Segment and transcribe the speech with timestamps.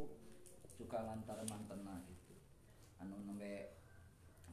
[0.00, 0.08] almarhum
[0.64, 2.34] suka lantar mantena gitu.
[3.00, 3.76] Anu nembe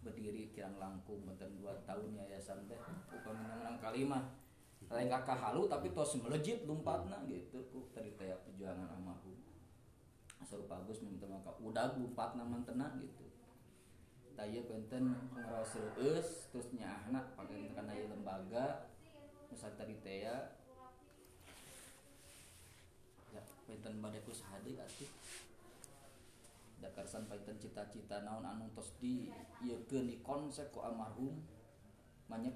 [0.04, 2.79] berdiri kirang langkung benten dua tahun yayasan teh
[3.12, 4.23] upami menang kalimah.
[4.88, 9.36] Lain kakak halu tapi tos melejit lompatna gitu ku tadi teh perjuangan almarhum
[10.38, 13.25] asal bagus minta maka udah lompatna mantena gitu.
[14.38, 15.18] Taya benten
[15.98, 18.88] eus terus nyahna pakai karena lembaga
[19.50, 20.55] misal tadi teh ya
[23.34, 25.09] ya benten badaku sahadi atuh
[26.78, 29.33] da karsan paitan cita-cita naon anu tos di
[29.65, 31.42] ieukeun di konsep ku almarhum
[32.30, 32.53] manya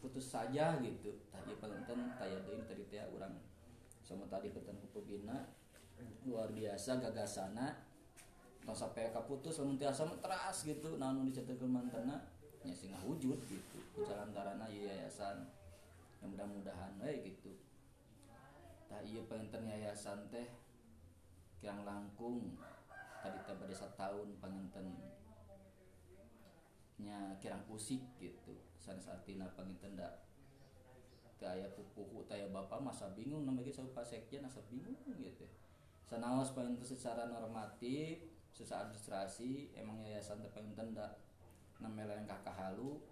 [0.00, 1.14] putus saja gitu.
[1.32, 3.32] Tah ieu panten taya deui tadi teh urang
[4.04, 5.48] sama tadi peten pembina
[6.28, 7.88] luar biasa gagasana.
[8.62, 12.28] Tong sampai kaputus lamun tiasa teras gitu naon dicetekeun mantena
[12.62, 13.78] nya sing wujud gitu.
[14.04, 15.48] Jalan darana yayasan.
[16.22, 17.50] Yang mudah-mudahan we gitu.
[18.86, 20.46] Tah ieu panten yayasan teh
[21.58, 22.54] kirang langkung
[23.22, 24.86] tadi pada satu tahun penginten
[27.02, 28.58] nya kirang pusik gitu.
[28.78, 30.26] Sanes artina penginten dak
[31.42, 35.46] kaya pupuhu taya bapak masa bingung namanya gitu pak sekjen asa bingung gitu.
[36.06, 41.18] Sanawas penginten secara normatif secara administrasi emang yayasan terpenginten dak
[41.82, 43.02] namanya yang kakak halu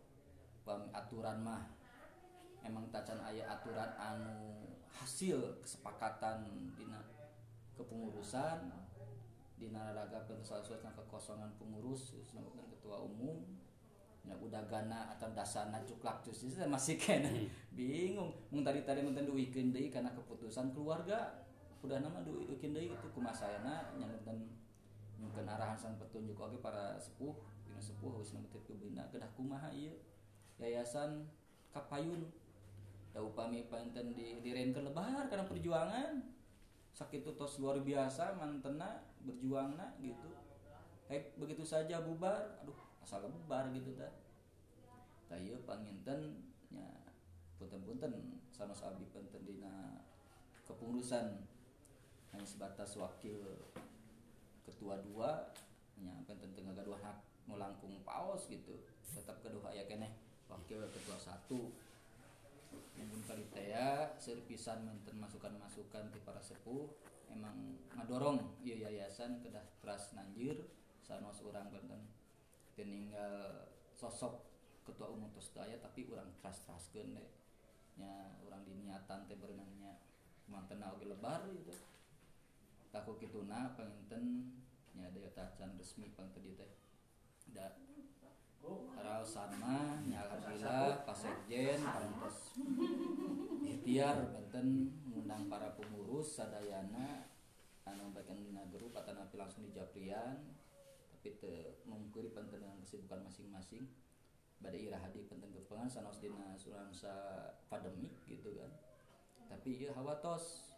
[0.94, 1.66] aturan mah
[2.62, 4.62] emang tacan ayah aturan anu
[4.94, 6.46] hasil kesepakatan
[6.78, 7.02] dina
[7.74, 8.70] kepengurusan
[9.60, 13.44] di naraga penyesuaian kekosongan pengurus dan ketua umum.
[14.24, 17.28] Ya udah gana atau dasana cuklak cus itu masih kena.
[17.28, 17.48] Hmm.
[17.76, 18.32] bingung.
[18.48, 21.44] Mung tadi tadi menten duikin karena keputusan keluarga.
[21.84, 24.48] Udah nama duikin deui itu kumasayana nyangkeun
[25.20, 26.36] mungkin arahan sang petunjuk.
[26.36, 29.96] Oke para sepuh dina sepuh wis nemetep kebina kedah kumaha ieu?
[30.56, 31.28] Yayasan
[31.72, 32.28] kapayun.
[33.10, 36.20] Da upami panten di direnkeun lebar karena perjuangan.
[36.92, 40.30] Sakit tos luar biasa mantena berjuang nak gitu.
[41.10, 44.12] Hei, begitu saja bubar aduh asal bubar gitu dah.
[45.26, 46.86] Tayo panginten nya
[47.58, 50.06] punten-punten sama sabi penten dina
[50.66, 51.46] kepengurusan.
[52.30, 53.42] Hanya sebatas wakil
[54.62, 55.50] ketua dua
[55.98, 57.18] nya penten tengah gaduh hak
[57.50, 58.86] melangkung paus gitu.
[59.10, 60.14] Tetap kedua ya kene
[60.46, 61.74] wakil ketua satu.
[62.94, 66.86] Namun kali taya serpisan menten masukan-masukan di para sepuh
[67.30, 70.66] emang ngadorong iya yayasan kedah teras nanjir
[71.00, 72.02] sanos orang benten.
[72.74, 74.46] Tinggal sosok
[74.86, 77.06] ketua umum tos daya tapi orang teras teras deh.
[77.98, 78.12] Nya
[78.46, 79.98] orang diniatan teh berenangnya
[80.50, 81.74] manten oge lebar gitu
[82.90, 84.50] takut gitu na pengenten
[84.98, 86.72] nya daya tacan resmi pengten teh.
[87.50, 87.74] Da
[90.20, 92.52] Alhamdulillah Pak Sekjen pantas
[93.64, 97.24] ikhtiar benten mengundang para pengurus sadayana
[97.88, 100.36] anu bagian dina grup atau napi langsung di Japrian
[101.08, 103.88] tapi te mengukuri penting dengan kesibukan masing-masing.
[104.60, 107.12] Pada ira hadi penting kepengan sanos dina suransa
[107.72, 108.72] pandemik gitu kan.
[109.48, 110.76] Tapi iya hawatos.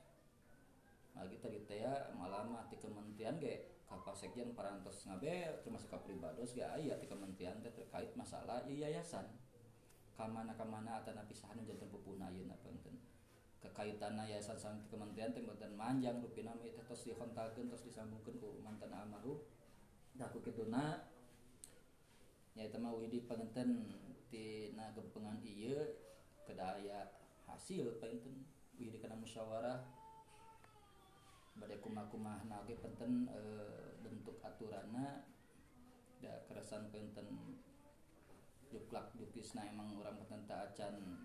[1.18, 6.56] Nah kita gitu ya malam hati kementerian ge kakak sekjen parantos ngabe termasuk ke pribados
[6.56, 9.28] gak ayat ah, di kementerian teh terkait masalah yayasan.
[10.16, 12.96] Kamana kamana atau napisahan jantan pupuna ayeun apa enten
[13.62, 18.58] kekaitan yayasan sang kementerian teh mboten manjang rupina mi teh tos dikontalkeun tos disambungkeun ku
[18.64, 19.38] mantan almarhum.
[20.16, 20.98] Da ku kiduna
[22.52, 23.88] nya eta mah widi pangenten
[24.28, 25.78] tina gempengan ieu
[26.44, 27.08] kedaya
[27.48, 28.44] hasil painten
[28.76, 29.91] widi kana musyawarah.
[31.62, 33.40] Badai kumah-kumah nage penten e,
[34.02, 35.22] bentuk aturana
[36.18, 37.54] da kerasan penten
[38.66, 41.22] juklak jukisna emang orang penten acan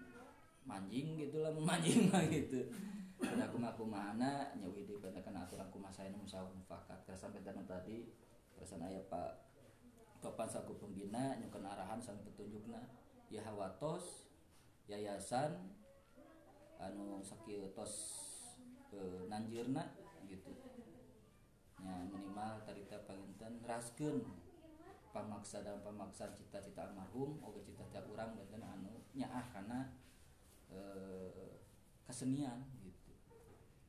[0.61, 2.69] manjing gitu lah memanjing mah gitu.
[3.17, 8.05] Ada kumah-kumah na nyawi di penten aturan kumah saya musawah mufakat kerasan penten tadi
[8.53, 9.41] kerasan ayah pak
[10.21, 12.85] topan saku pembina nyukan arahan sang petunjukna
[13.33, 14.29] ya hawatos
[14.85, 15.73] yayasan
[16.77, 17.93] anu sakit tos
[18.93, 18.97] e,
[19.29, 19.86] nanjirna gitu
[21.97, 24.21] ya minimal tadi panginten raskeun
[25.09, 29.97] pamaksa dan pamaksa cita-cita almarhum oke cita-cita orang dan anu nyaah karena
[30.69, 30.79] e,
[32.05, 33.17] kesenian gitu.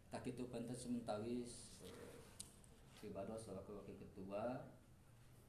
[0.09, 1.91] Tak itu pentas sementawis e,
[2.97, 4.73] pribados selaku wakil ketua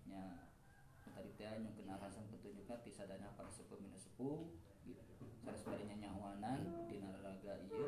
[0.04, 0.52] nya
[1.16, 4.52] tadi teh yang kenal hasan petunjuknya tisadanya para sepuh minus sepuh
[4.84, 5.04] gitu.
[5.40, 7.88] Sanes barinya nyawanan di naraga iya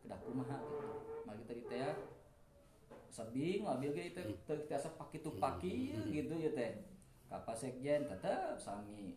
[0.00, 0.88] kedah kumaha gitu.
[1.28, 2.15] Mari tadi teh
[3.16, 6.84] sabing mobil ge itu terasa pakai tuh paki gitu ya teh.
[7.32, 9.16] Kapas sekjen tetap sami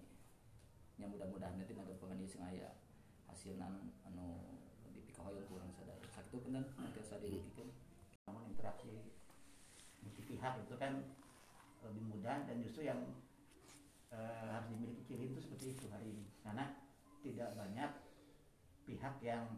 [0.96, 2.72] yang mudah-mudahan nanti ada pengen sing aya.
[3.28, 4.40] Hasil anu anu
[4.96, 7.68] di pikahoyong kurang sadar sakit itu kan nanti saya dipikir.
[8.24, 9.20] Namun interaksi
[10.30, 10.94] pihak itu kan
[11.82, 13.02] lebih mudah dan justru yang
[14.14, 16.26] uh, harus dimiliki Cilin itu seperti itu hari ini.
[16.46, 16.70] Karena
[17.26, 17.92] tidak banyak
[18.86, 19.58] pihak yang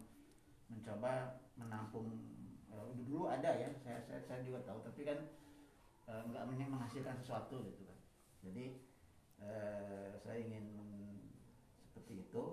[0.72, 2.31] mencoba menampung
[2.94, 5.18] dulu ada ya saya, saya saya juga tahu tapi kan
[6.08, 7.98] uh, nggak menghasilkan sesuatu gitu kan
[8.42, 8.64] jadi
[9.42, 10.66] uh, saya ingin
[11.82, 12.44] seperti itu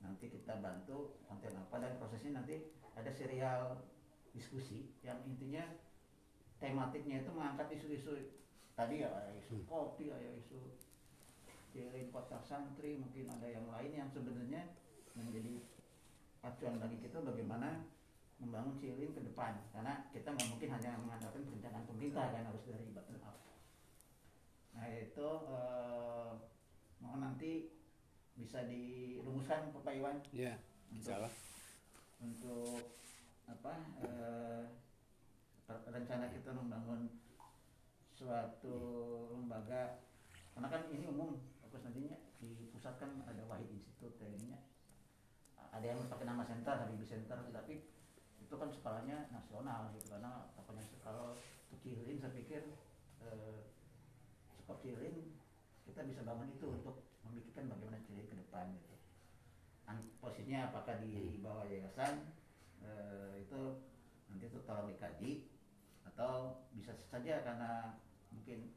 [0.00, 3.84] nanti kita bantu konten apa dan prosesnya nanti ada serial
[4.32, 5.62] diskusi yang intinya
[6.62, 8.36] tematiknya itu mengangkat isu-isu
[8.76, 9.66] tadi ya isu hmm.
[9.68, 10.58] kopi ya isu
[11.70, 14.74] jalan kota santri mungkin ada yang lain yang sebenarnya
[15.14, 15.62] menjadi
[16.42, 17.84] acuan bagi kita bagaimana
[18.40, 19.60] membangun Cilin ke depan.
[19.70, 23.36] Karena kita nggak mungkin hanya mengandalkan perencanaan pemerintah kan harus dari bottom up
[24.70, 26.30] nah itu eh,
[27.02, 27.68] mohon nanti
[28.38, 30.16] bisa dirumuskan Pak Iwan.
[30.32, 30.56] Ya
[30.88, 31.28] untuk,
[32.24, 32.80] untuk
[33.50, 33.74] apa
[34.06, 34.62] eh,
[35.68, 37.12] rencana kita membangun
[38.16, 38.76] suatu
[39.36, 40.00] lembaga.
[40.56, 44.58] Karena kan ini umum fokus nantinya di pusat kan ada Wahid Institute ininya.
[45.70, 47.86] Ada yang pakai nama center Habibie Center tapi
[48.50, 51.38] itu kan skalanya nasional gitu karena pokoknya kalau
[51.70, 52.74] kecilin saya pikir
[53.22, 53.62] eh,
[54.66, 55.38] kecilin
[55.86, 58.90] kita bisa bangun itu untuk memikirkan bagaimana Cilin ke depan gitu
[60.18, 62.26] posisinya apakah di bawah yayasan
[62.82, 63.86] eh, itu
[64.26, 65.46] nanti itu tolong dikaji
[66.10, 68.02] atau bisa saja karena
[68.34, 68.74] mungkin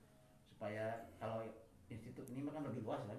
[0.54, 1.50] supaya kalau
[1.90, 3.18] institut ini kan lebih luas kan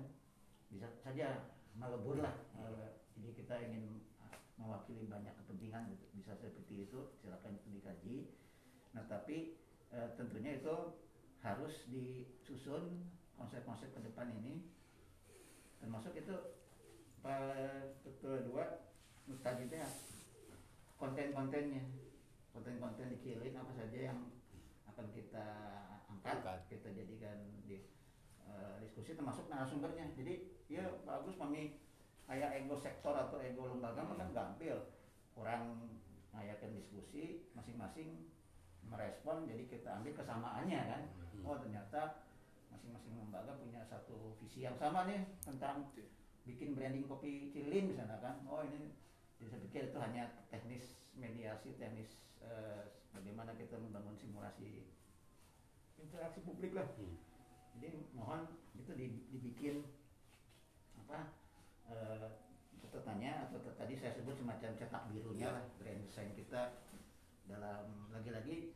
[0.71, 4.07] bisa saja melebur lah eh, jadi kita ingin
[4.55, 6.14] mewakili banyak kepentingan gitu.
[6.25, 8.17] Bisa seperti itu silakan itu dikaji.
[8.97, 9.61] Nah tapi
[9.93, 10.97] e, tentunya itu
[11.45, 13.05] harus disusun
[13.37, 14.65] konsep-konsep ke depan ini.
[15.85, 16.33] Termasuk itu
[18.01, 18.65] ketua dua
[19.45, 19.69] tadi
[20.97, 21.85] konten-kontennya.
[22.57, 24.33] Konten-konten dikirim apa saja yang
[24.89, 25.49] akan kita
[26.09, 26.59] angkat, angkat.
[26.73, 27.37] kita jadikan
[27.69, 27.85] di
[28.49, 30.09] uh, diskusi termasuk narasumbernya.
[30.17, 31.77] Jadi ya bagus kami
[32.25, 34.17] kayak ego sektor atau ego lembaga hmm.
[34.17, 34.89] kan gampil
[35.35, 35.93] kurang
[36.35, 38.29] ngayakin diskusi masing-masing
[38.91, 41.47] merespon jadi kita ambil kesamaannya kan hmm.
[41.47, 42.27] oh ternyata
[42.69, 45.89] masing-masing lembaga punya satu visi yang sama nih tentang
[46.45, 48.93] bikin branding kopi cilin misalnya kan oh ini
[49.41, 50.85] jadi saya pikir itu hanya teknis
[51.17, 54.85] mediasi teknis eh, bagaimana kita membangun simulasi
[55.97, 57.17] interaksi publik lah hmm.
[57.81, 58.45] jadi mohon
[58.75, 58.91] itu
[59.31, 59.87] dibikin
[61.05, 61.33] apa
[61.89, 62.29] uh,
[62.95, 66.79] catatannya atau tadi saya sebut semacam cetak birunya lah brand design kita.
[67.51, 68.71] Dalam lagi-lagi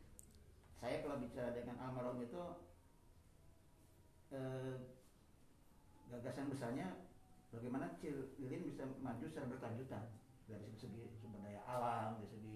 [0.75, 2.43] saya kalau bicara dengan almarhum itu
[4.35, 4.75] eh,
[6.11, 6.99] gagasan besarnya
[7.55, 10.03] bagaimana Cililin bisa maju secara berkelanjutan.
[10.51, 12.55] Dari segi sumber daya alam, dari segi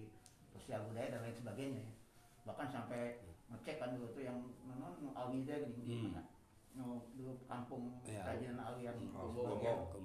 [0.52, 1.86] sosial budaya dan lain sebagainya.
[2.44, 4.36] Bahkan sampai ngecek kan dulu tuh yang
[4.68, 6.20] non awi deh gini hmm.
[6.74, 8.20] no, dulu kampung ya.
[8.26, 9.62] kerajinan awi yang gombong,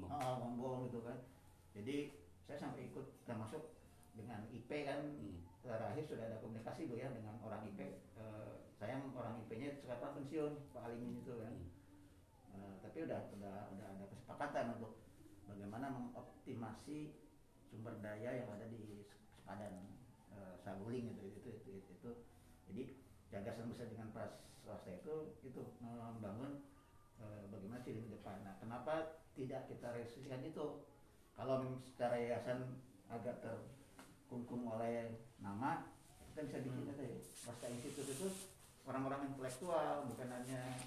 [0.08, 0.99] ah, gombong gitu
[1.74, 2.14] jadi
[2.46, 3.78] saya sampai ikut termasuk
[4.18, 5.46] dengan IP kan hmm.
[5.62, 7.80] terakhir sudah ada komunikasi bu ya dengan orang IP
[8.18, 11.70] uh, saya orang IP-nya sekarang pensiun Pak Alimin itu kan hmm.
[12.58, 14.98] uh, tapi udah udah udah ada kesepakatan untuk
[15.46, 17.14] bagaimana mengoptimasi
[17.70, 19.06] sumber daya yang ada di
[19.38, 19.94] sepadan
[20.34, 22.12] uh, Saguling itu itu itu, itu, itu.
[22.70, 22.84] jadi
[23.30, 26.62] gagasan besar dengan pas swasta itu itu membangun
[27.18, 28.42] e, bagaimana ciri ke depan.
[28.46, 30.86] Nah, kenapa tidak kita realisasikan itu?
[31.40, 32.68] Kalau secara yayasan
[33.08, 35.88] agak terkungkung oleh nama,
[36.36, 37.00] kita bisa bikin hmm.
[37.00, 37.16] ya.
[37.48, 38.28] Pasca Institut itu
[38.84, 40.84] orang-orang intelektual, bukan hanya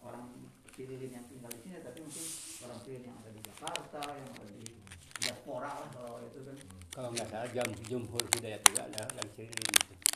[0.00, 2.24] orang Cililin yang tinggal di sini, tapi mungkin
[2.64, 4.64] orang Cililin yang ada di Jakarta, yang ada di
[5.20, 6.56] diaspora lah kalau itu kan.
[6.96, 9.44] Kalau nggak salah jam jumhur Hidayat juga ada yang itu.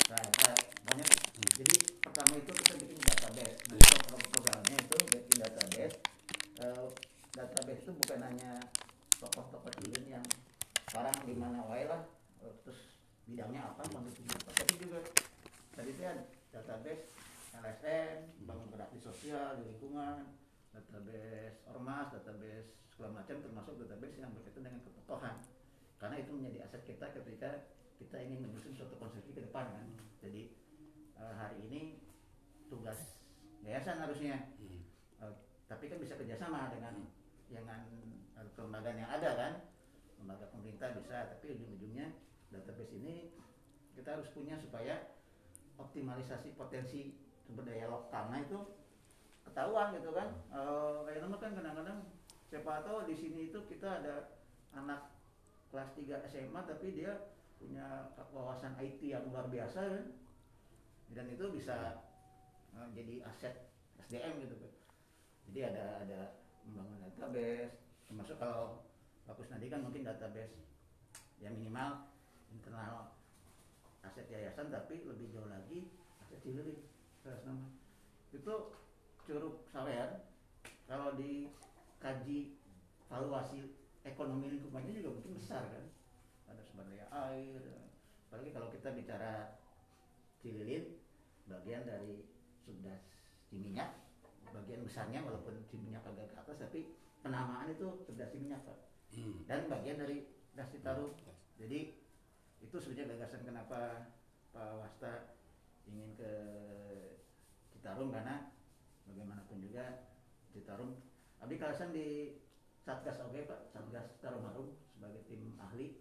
[0.08, 0.56] Nah, nah,
[0.88, 1.08] banyak.
[1.12, 1.50] Hmm.
[1.60, 3.60] Jadi pertama itu kita bikin database.
[3.68, 3.94] Nah, itu
[4.32, 5.96] programnya itu bikin database.
[6.56, 6.88] Uh,
[7.36, 8.52] database itu bukan hanya
[9.24, 10.24] tokoh-tokoh cilin yang
[10.90, 12.04] sekarang di mana wae lah,
[12.44, 15.00] uh, terus bidangnya apa, kondisinya apa, tapi juga
[15.74, 16.18] tadi itu kan
[16.52, 17.04] database
[17.54, 20.28] LSM, bangun berakti sosial di lingkungan,
[20.74, 25.36] database ormas, database segala macam termasuk database yang berkaitan dengan ketokohan
[25.98, 27.50] karena itu menjadi aset kita ketika
[27.96, 29.86] kita ingin menyusun suatu konsepsi ke depan kan.
[30.20, 30.52] Jadi
[31.16, 31.80] uh, hari ini
[32.68, 33.16] tugas
[33.64, 34.52] yayasan harusnya.
[34.60, 34.84] Hmm.
[35.22, 37.08] uh, tapi kan bisa kerjasama dengan
[37.48, 37.88] dengan
[38.54, 39.52] kelembagaan yang ada kan?
[40.18, 42.14] Lembaga pemerintah bisa tapi ujung-ujungnya
[42.54, 43.34] database ini
[43.94, 45.14] kita harus punya supaya
[45.78, 48.58] optimalisasi potensi sumber daya lokalnya itu
[49.44, 50.28] ketahuan gitu kan.
[50.48, 51.98] Uh, kayak kan kadang-kadang
[52.48, 54.38] siapa tahu di sini itu kita ada
[54.74, 55.10] anak
[55.68, 57.12] kelas 3 SMA tapi dia
[57.58, 60.06] punya wawasan IT yang luar biasa kan?
[61.14, 62.02] Dan itu bisa
[62.74, 63.54] eh, jadi aset
[64.04, 64.54] SDM gitu
[65.50, 66.20] jadi ada ada
[66.64, 68.84] membangun database termasuk kalau
[69.24, 70.60] fokus nanti kan mungkin database
[71.40, 72.08] ya minimal
[72.52, 73.16] internal
[74.04, 76.40] aset yayasan tapi lebih jauh lagi aset
[77.24, 77.66] atas nama.
[78.30, 78.76] Itu
[79.24, 80.20] Curug Sawean
[80.84, 82.60] kalau dikaji
[83.08, 83.72] valuasi
[84.04, 85.84] ekonomi lingkungannya juga mungkin besar kan.
[86.52, 87.62] Ada daya air
[88.28, 89.56] apalagi kalau kita bicara
[90.42, 91.00] Cililin
[91.48, 92.26] bagian dari
[92.60, 93.00] subdas
[93.48, 93.94] Ciminyak
[94.52, 96.80] bagian besarnya walaupun Ciminyak agak ke atas tapi
[97.24, 98.78] penamaan itu subdas Ciminyak Pak
[99.14, 99.46] Hmm.
[99.46, 100.26] dan bagian dari
[100.58, 101.14] Das Citarum
[101.54, 101.94] jadi
[102.60, 104.10] itu sebenarnya gagasan kenapa
[104.50, 105.38] Pak Wasta
[105.86, 106.32] ingin ke
[107.70, 108.48] Citarum karena
[109.04, 110.08] bagaimanapun juga
[110.50, 110.96] Citarum.
[111.42, 112.38] Abdi kalasan di
[112.80, 113.60] Satgas oke Pak.
[113.68, 116.00] Satgas Citarum Harum sebagai tim ahli.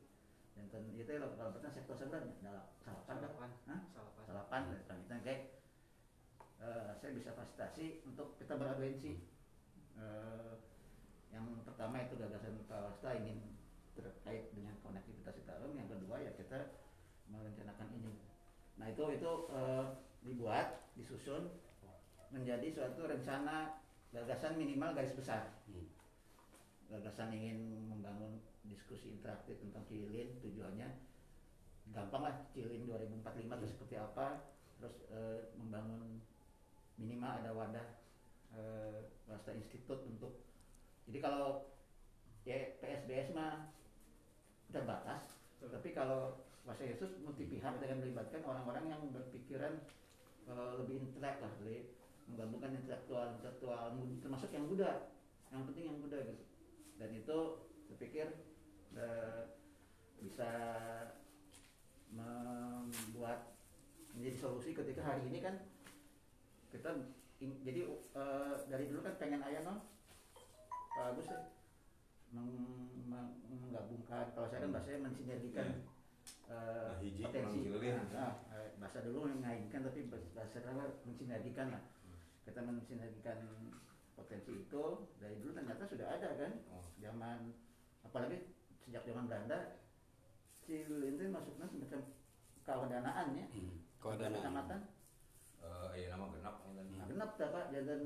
[0.53, 3.30] Dan ten, itu kalau kalau pernah sektor sebenarnya dalam salapan Pak.
[3.34, 3.50] Salapan.
[3.68, 3.82] Hah?
[3.92, 4.24] Salapan.
[4.24, 5.42] salapan pamitan kayak
[6.63, 9.12] eh, saya bisa fasilitasi untuk kita beragensi.
[10.00, 10.53] Eh,
[11.34, 13.42] yang pertama itu gagasan Pak Wasta ingin
[13.98, 16.78] terkait dengan konektivitas Citarum yang kedua ya kita
[17.30, 18.13] merencanakan ini.
[18.78, 19.86] Nah itu itu eh,
[20.22, 21.50] dibuat disusun
[22.30, 23.82] menjadi suatu rencana
[24.13, 25.50] gagasan minimal garis besar.
[25.66, 25.90] Hmm.
[26.94, 28.38] gagasan ingin membangun
[28.70, 30.86] diskusi interaktif tentang Cililin tujuannya
[31.90, 34.46] gampang lah Cililin 2045 itu seperti apa
[34.78, 36.22] terus eh, membangun
[37.02, 37.88] minimal ada wadah
[38.54, 40.52] eh, Wasta Institute untuk
[41.10, 41.69] jadi kalau
[42.43, 43.72] ya PSBS mah
[44.72, 49.83] terbatas tapi kalau Wasta Yesus multi pihak dengan melibatkan orang-orang yang berpikiran
[50.48, 51.91] eh, lebih intelek lah lebih
[52.27, 53.91] menggabungkan intelektual intelektual
[54.24, 55.12] termasuk yang muda
[55.53, 56.43] yang penting yang muda gitu.
[56.98, 57.38] Dan itu
[57.86, 58.27] saya pikir
[58.98, 59.41] eh,
[60.24, 60.51] bisa
[62.13, 63.53] membuat
[64.13, 65.55] menjadi solusi ketika hari ini kan
[66.72, 66.89] kita
[67.38, 69.77] jadi eh, dari dulu kan pengen ayah non
[70.93, 71.39] Pak Agus ya
[72.33, 75.67] meng- meng- menggabungkan kalau saya kan bahasanya mensinergikan
[76.47, 77.97] eh, Nah, hiji potensi Cililin.
[78.09, 81.83] Nah, eh, bahasa dulu mengaitkan tapi bahasa sekarang mensinergikan lah
[82.43, 83.39] kita mensinergikan
[84.13, 84.83] potensi itu
[85.17, 86.83] dari dulu ternyata sudah ada kan Oh.
[86.97, 87.53] zaman
[88.03, 88.45] apalagi
[88.79, 89.79] sejak zaman Belanda
[90.62, 92.01] Cililin itu masuknya semacam
[92.63, 93.75] kewadanaan ya Hmm.
[94.00, 94.39] Kewadanaan.
[94.39, 94.81] kecamatan
[95.63, 96.85] Eh, iya nama genap ya kan.
[96.91, 98.01] Nah, genap tak pak jalan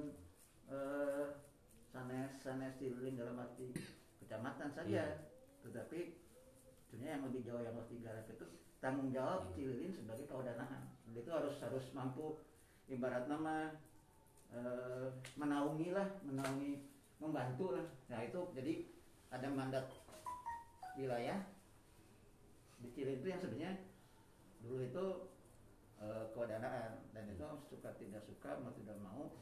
[1.97, 3.73] sanes sanes Cililin dalam arti
[4.21, 5.25] kecamatan saja.
[5.65, 6.13] Tetapi
[6.85, 8.45] sebenarnya yang lebih jauh yang lebih garap itu
[8.77, 12.37] tanggung jawab Cililin sebagai kewadanaan Dan itu harus harus mampu
[12.85, 13.73] ibarat nama
[14.53, 16.85] eh, menaungi lah menaungi
[17.17, 18.85] membantu lah nah itu jadi
[19.33, 19.89] ada mandat
[20.95, 21.41] wilayah
[22.79, 23.73] di Cililin itu yang sebenarnya
[24.63, 25.05] dulu itu
[25.99, 29.35] eh, kewadanaan dan itu suka tidak suka mau tidak mau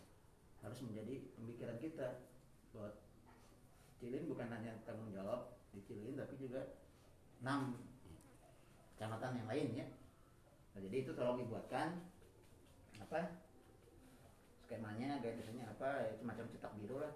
[0.66, 2.26] harus menjadi pemikiran kita
[2.76, 2.92] bahwa
[3.96, 6.76] Cilin bukan hanya tanggung jawab di Cilin tapi juga
[7.40, 7.80] enam
[8.96, 9.88] kecamatan yang lain ya.
[10.76, 12.04] Nah, jadi itu tolong dibuatkan
[13.00, 13.40] apa
[14.68, 17.14] skemanya guidelines-nya apa ya, semacam cetak biru lah.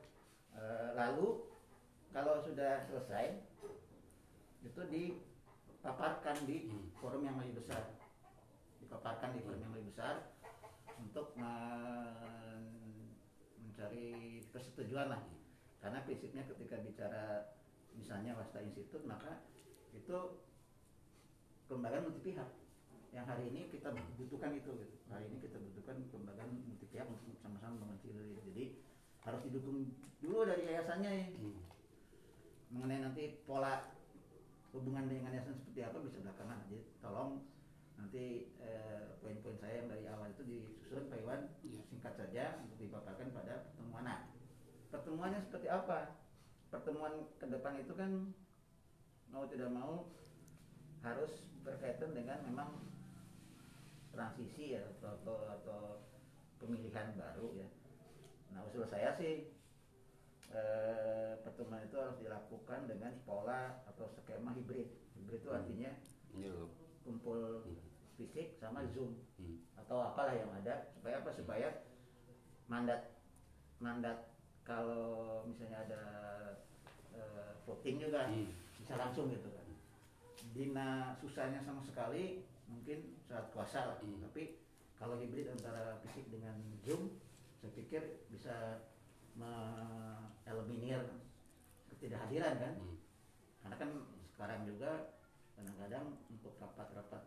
[0.56, 1.52] Eh, lalu
[2.16, 3.44] kalau sudah selesai
[4.64, 7.96] itu dipaparkan di forum yang lebih besar.
[8.80, 10.36] Dipaparkan di forum yang lebih besar
[11.00, 13.16] untuk men-
[13.60, 15.22] mencari persetujuan lah
[15.80, 17.24] karena prinsipnya ketika bicara
[17.96, 19.44] misalnya Wasta Institute maka
[19.96, 20.16] itu
[21.68, 22.50] kelembagaan multi pihak
[23.10, 23.90] yang hari ini kita
[24.22, 24.96] butuhkan itu gitu.
[25.10, 28.38] hari ini kita butuhkan kelembagaan multi pihak untuk sama-sama membangun Cililin.
[28.54, 28.66] jadi
[29.26, 29.90] harus didukung
[30.22, 31.58] dulu dari yayasannya ya Hmm.
[32.70, 33.98] mengenai nanti pola
[34.70, 37.32] hubungan dengan yayasan seperti apa bisa belakangan jadi tolong
[37.98, 41.82] nanti eh, poin-poin saya yang dari awal itu disusun Pak Iwan Iya.
[41.90, 44.29] singkat saja untuk dipaparkan pada pertemuan nah
[44.90, 46.18] pertemuannya seperti apa
[46.70, 48.34] pertemuan ke depan itu kan
[49.30, 50.10] mau tidak mau
[51.06, 51.32] harus
[51.66, 52.70] berkaitan dengan memang
[54.14, 55.82] transisi ya atau, atau, atau
[56.60, 57.70] pemilihan baru ya
[58.54, 59.54] nah usul saya sih
[60.50, 65.60] eh, pertemuan itu harus dilakukan dengan pola atau skema hibrid hibrid itu Hmm.
[65.62, 65.92] artinya
[66.34, 66.54] Iya.
[67.06, 67.78] kumpul Hmm.
[68.18, 69.62] fisik sama zoom Hmm.
[69.78, 71.70] atau apalah yang ada supaya apa supaya
[72.66, 73.14] mandat
[73.78, 74.29] mandat
[74.70, 76.04] kalau misalnya ada
[77.10, 78.54] eh, voting juga Hmm.
[78.78, 79.66] bisa langsung gitu kan
[80.54, 84.22] dina susahnya sama sekali mungkin saat kuasa lah Hmm.
[84.22, 84.62] tapi
[84.94, 86.54] kalau hibrid antara fisik dengan
[86.86, 87.18] zoom
[87.58, 88.86] saya pikir bisa
[89.34, 91.02] mengeliminir
[91.90, 92.98] ketidakhadiran kan Hmm.
[93.66, 93.90] karena kan
[94.30, 95.18] sekarang juga
[95.58, 97.26] kadang-kadang untuk rapat-rapat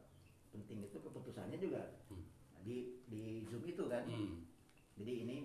[0.55, 2.23] penting itu keputusannya juga Hmm.
[2.63, 4.47] di di zoom itu kan Hmm.
[4.97, 5.37] jadi ini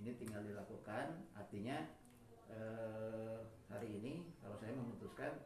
[0.00, 1.84] ini tinggal dilakukan artinya
[2.48, 3.38] eh,
[3.68, 5.36] hari ini kalau saya memutuskan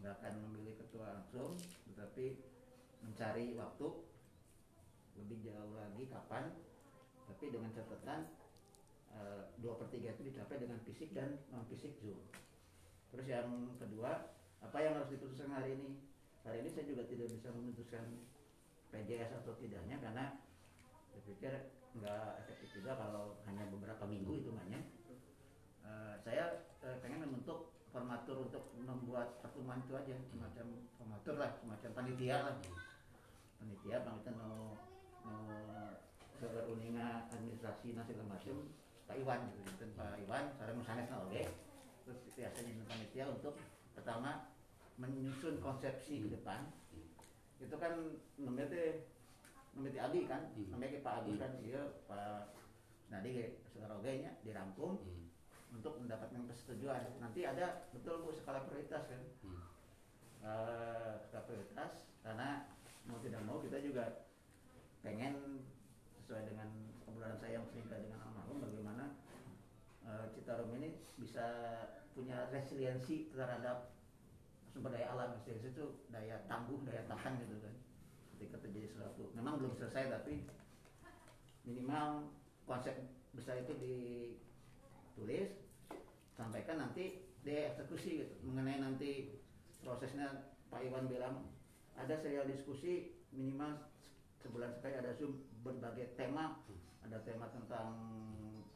[0.00, 1.56] nggak akan memilih ketua langsung
[1.88, 2.36] tetapi
[3.00, 3.88] mencari waktu
[5.16, 6.52] lebih jauh lagi kapan
[7.24, 8.28] tapi dengan catatan
[9.16, 12.20] eh, dua per tiga itu dicapai dengan fisik dan non fisik zoom.
[13.08, 13.48] Terus yang
[13.80, 14.28] kedua
[14.60, 15.96] apa yang harus diputuskan hari ini?
[16.44, 18.04] Hari ini saya juga tidak bisa memutuskan
[18.92, 20.36] PJS atau tidaknya karena
[21.08, 21.52] saya pikir
[21.94, 24.80] nggak efektif juga kalau hanya beberapa minggu hitungannya.
[25.84, 30.66] Eh, saya eh, pengen membentuk formatur untuk membuat pertemuan itu aja semacam
[30.98, 32.56] formatur lah semacam panitia lah.
[33.62, 34.74] Panitia panitia mau
[35.22, 35.46] mau
[36.34, 38.56] seuninga administrasi nasi macam
[39.06, 41.42] Pak Iwan gitu Pak Iwan sareng sanes oke.
[42.04, 43.54] Terus biasanya panitia untuk
[43.94, 44.50] pertama
[44.98, 46.66] menyusun konsepsi ke depan.
[47.62, 49.06] Itu kan namanya
[49.74, 50.42] namanya Adi kan?
[50.54, 50.68] Hmm.
[50.70, 51.52] namanya Pak Adi kan?
[51.58, 52.54] Iya Pak
[53.10, 55.26] Nadi saudara nya dirangkum Hmm.
[55.74, 57.18] untuk mendapatkan persetujuan.
[57.18, 59.22] Nanti ada betul bu skala prioritas kan?
[59.42, 59.62] Hmm.
[60.44, 62.70] Eh, skala prioritas karena
[63.10, 64.24] mau tidak mau kita juga
[65.04, 65.60] pengen
[66.16, 66.70] sesuai dengan
[67.04, 69.04] obrolan saya yang sering dengan almarhum bagaimana
[70.06, 71.44] eh, Citarum ini bisa
[72.14, 73.90] punya resiliensi terhadap
[74.70, 75.34] sumber daya alam.
[75.36, 77.74] Resiliensi itu daya tangguh daya tahan gitu kan
[78.44, 79.32] ketika terjadi sesuatu.
[79.32, 80.44] Memang belum selesai tapi
[81.64, 82.28] minimal
[82.68, 82.92] konsep
[83.32, 85.48] besar itu ditulis
[86.36, 88.34] sampaikan nanti dieksekusi gitu.
[88.44, 89.40] Mengenai nanti
[89.80, 91.48] prosesnya Pak Iwan bilang
[91.96, 93.88] ada serial diskusi minimal
[94.44, 96.60] sebulan sekali ada zoom berbagai tema.
[97.04, 97.96] Ada tema tentang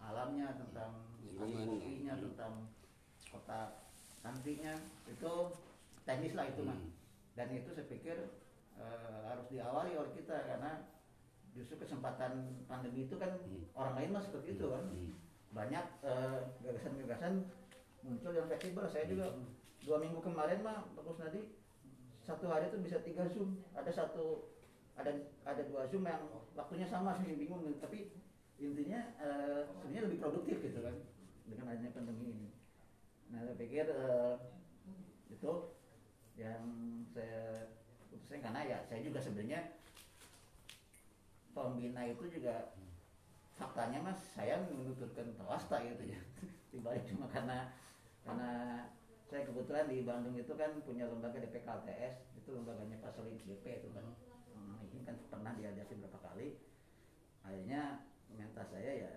[0.00, 1.04] alamnya tentang
[1.38, 2.52] kopinya tentang
[3.28, 3.84] kota
[4.24, 4.74] nantinya
[5.08, 5.32] itu
[6.04, 6.90] teknis lah itu mah Hmm.
[7.36, 8.16] dan itu saya pikir
[8.78, 10.86] eh, harus diawali oleh kita karena
[11.52, 13.66] justru kesempatan pandemi itu kan Hmm.
[13.74, 14.84] orang lain mah seperti itu kan.
[14.86, 15.12] Hmm.
[15.48, 17.48] banyak eh, gagasan-gagasan
[18.04, 18.84] muncul yang fleksibel.
[18.84, 19.32] Saya juga
[19.80, 21.40] dua minggu kemarin mah bagus nadi
[22.20, 23.56] satu hari itu bisa tiga zoom.
[23.72, 24.52] Ada satu
[24.92, 25.08] ada
[25.48, 26.20] ada dua zoom yang
[26.52, 27.64] waktunya sama sih bingung.
[27.80, 28.12] Tapi
[28.60, 30.94] intinya eh, sebenarnya lebih produktif gitu kan
[31.48, 32.48] dengan adanya pandemi ini.
[33.32, 34.34] Nah saya pikir eh,
[35.32, 35.52] itu
[36.36, 36.62] yang
[37.08, 37.72] saya
[38.28, 39.72] putuskan karena ya saya juga sebenarnya
[41.56, 42.76] pembina itu juga
[43.56, 46.20] faktanya mas saya menuturkan swasta gitu ya.
[46.76, 47.72] Dibalik cuma karena
[48.20, 48.84] karena
[49.32, 53.88] saya kebetulan di Bandung itu kan punya lembaga DPKLTS itu lembaganya Pak Solim DP itu
[53.96, 54.04] kan
[54.58, 56.58] Hmm, ini kan pernah diadasi berapa kali.
[57.46, 59.12] Akhirnya minta saya ya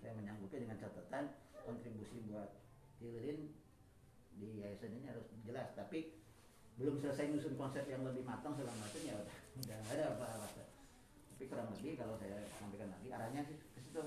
[0.00, 1.34] saya menyanggupi dengan catatan
[1.66, 2.54] kontribusi buat
[3.02, 3.50] Hilrin
[4.38, 5.74] di yayasan ini harus jelas.
[5.74, 6.15] Tapi
[6.76, 10.62] belum selesai nyusun konsep yang lebih matang segala macam ya udah nggak ada apa-apa.
[11.32, 14.04] Tapi kurang lebih kalau saya sampaikan lagi arahnya sih ke situ.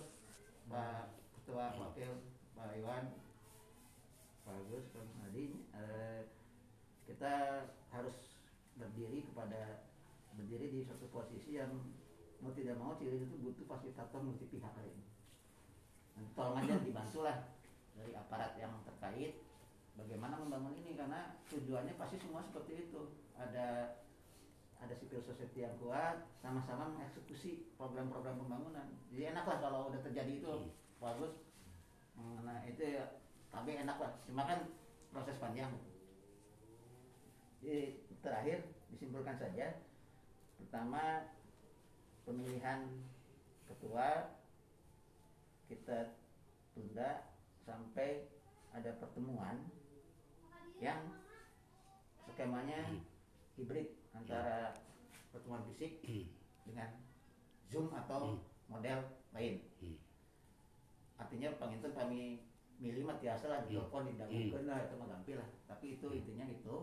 [0.70, 2.14] Pak Ketua Wakil
[2.54, 3.10] Pak Iwan
[4.46, 6.22] Pak Agus Pak Nadi eh,
[7.10, 8.38] kita harus
[8.78, 9.90] berdiri kepada
[10.38, 11.74] berdiri di suatu posisi yang
[12.40, 14.72] mau tidak mau Cilin itu butuh fasilitator multi pihak
[16.16, 17.38] Nanti tolong aja dibantulah
[17.98, 19.49] dari aparat yang terkait
[20.06, 23.12] bagaimana membangun ini karena tujuannya pasti semua seperti itu.
[23.36, 24.00] Ada
[24.80, 28.88] ada civil society yang kuat sama-sama mengeksekusi program-program pembangunan.
[29.12, 30.72] Jadi enak lah kalau udah terjadi itu.
[31.04, 31.36] Bagus.
[32.20, 33.20] Nah itu ya
[33.52, 34.12] tapi enak lah.
[34.24, 34.72] Cuma kan
[35.12, 35.72] proses panjang.
[37.60, 39.76] Jadi terakhir disimpulkan saja.
[40.60, 41.28] Pertama
[42.24, 42.88] pemilihan
[43.68, 44.38] ketua
[45.68, 46.18] kita
[46.74, 47.30] tunda
[47.68, 48.26] sampai
[48.74, 49.62] ada pertemuan
[50.80, 51.12] yang
[52.28, 52.80] skemanya
[53.56, 54.72] hibrid antara
[55.30, 56.00] pertemuan fisik
[56.64, 56.90] dengan
[57.68, 59.00] zoom atau model
[59.36, 59.60] lain.
[61.20, 62.48] Artinya panginten kami
[62.80, 65.50] milih mah tiasa lah di telepon didagungkeun lah itu mah gampil lah.
[65.68, 66.76] Tapi itu intinya itu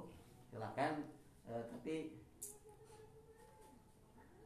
[0.46, 1.08] silakan
[1.48, 1.94] eh, tapi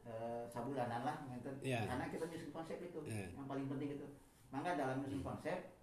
[0.07, 1.85] eh, sabulanan lah panginten Iya.
[1.85, 3.35] karena kita nyusun konsep itu Iya.
[3.35, 4.07] yang paling penting itu.
[4.49, 5.75] Maka dalam nyusun konsep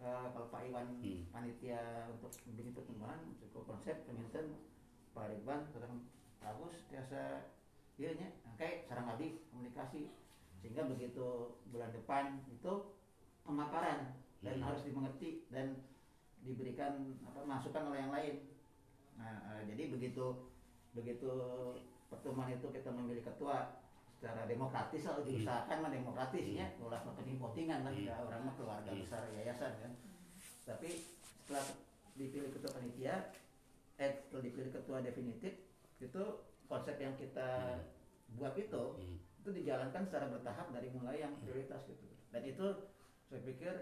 [0.00, 1.26] eh, kalau Pak Iwan Hmm.
[1.28, 4.56] panitia untuk bikin pertemuan cukup konsep panginten
[5.12, 6.08] Pak Ridwan sedang
[6.40, 7.44] bagus biasa
[8.00, 10.08] iya nya kayak sarang abdi komunikasi
[10.58, 12.72] sehingga begitu bulan depan itu
[13.44, 14.66] pemaparan dan Hmm.
[14.70, 15.76] harus dimengerti dan
[16.42, 18.34] diberikan apa masukan oleh yang lain
[19.14, 20.50] nah eh, jadi begitu
[20.92, 21.30] begitu
[22.10, 23.81] pertemuan itu kita memilih ketua
[24.22, 29.02] secara demokratis lah diusahakan mah demokratisnya ulah makan votingan lah ya orang mah keluarga Hmm.
[29.02, 29.92] besar yayasan kan.
[30.62, 31.02] Tapi
[31.42, 31.66] setelah
[32.14, 33.34] dipilih ketua panitia
[33.98, 35.58] eh setelah dipilih ketua definitif
[35.98, 36.22] itu
[36.70, 37.82] konsep yang kita
[38.38, 38.82] buat itu
[39.42, 42.06] itu dijalankan secara bertahap dari mulai yang prioritas gitu.
[42.30, 42.66] Dan itu
[43.26, 43.74] saya pikir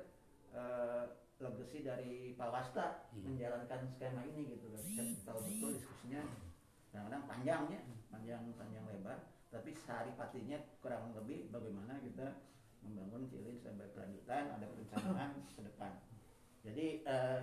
[0.56, 1.04] eh,
[1.36, 4.82] legacy dari Pak Wasta menjalankan skema ini gitu kan.
[4.88, 6.24] Saya tahu betul diskusinya.
[6.88, 9.20] Kadang-kadang panjangnya panjang panjang lebar
[9.50, 12.38] tapi sehari patinya kurang lebih bagaimana kita
[12.86, 15.92] membangun Cilin sampai berkelanjutan ada perencanaan ke depan.
[16.62, 17.42] Jadi eh,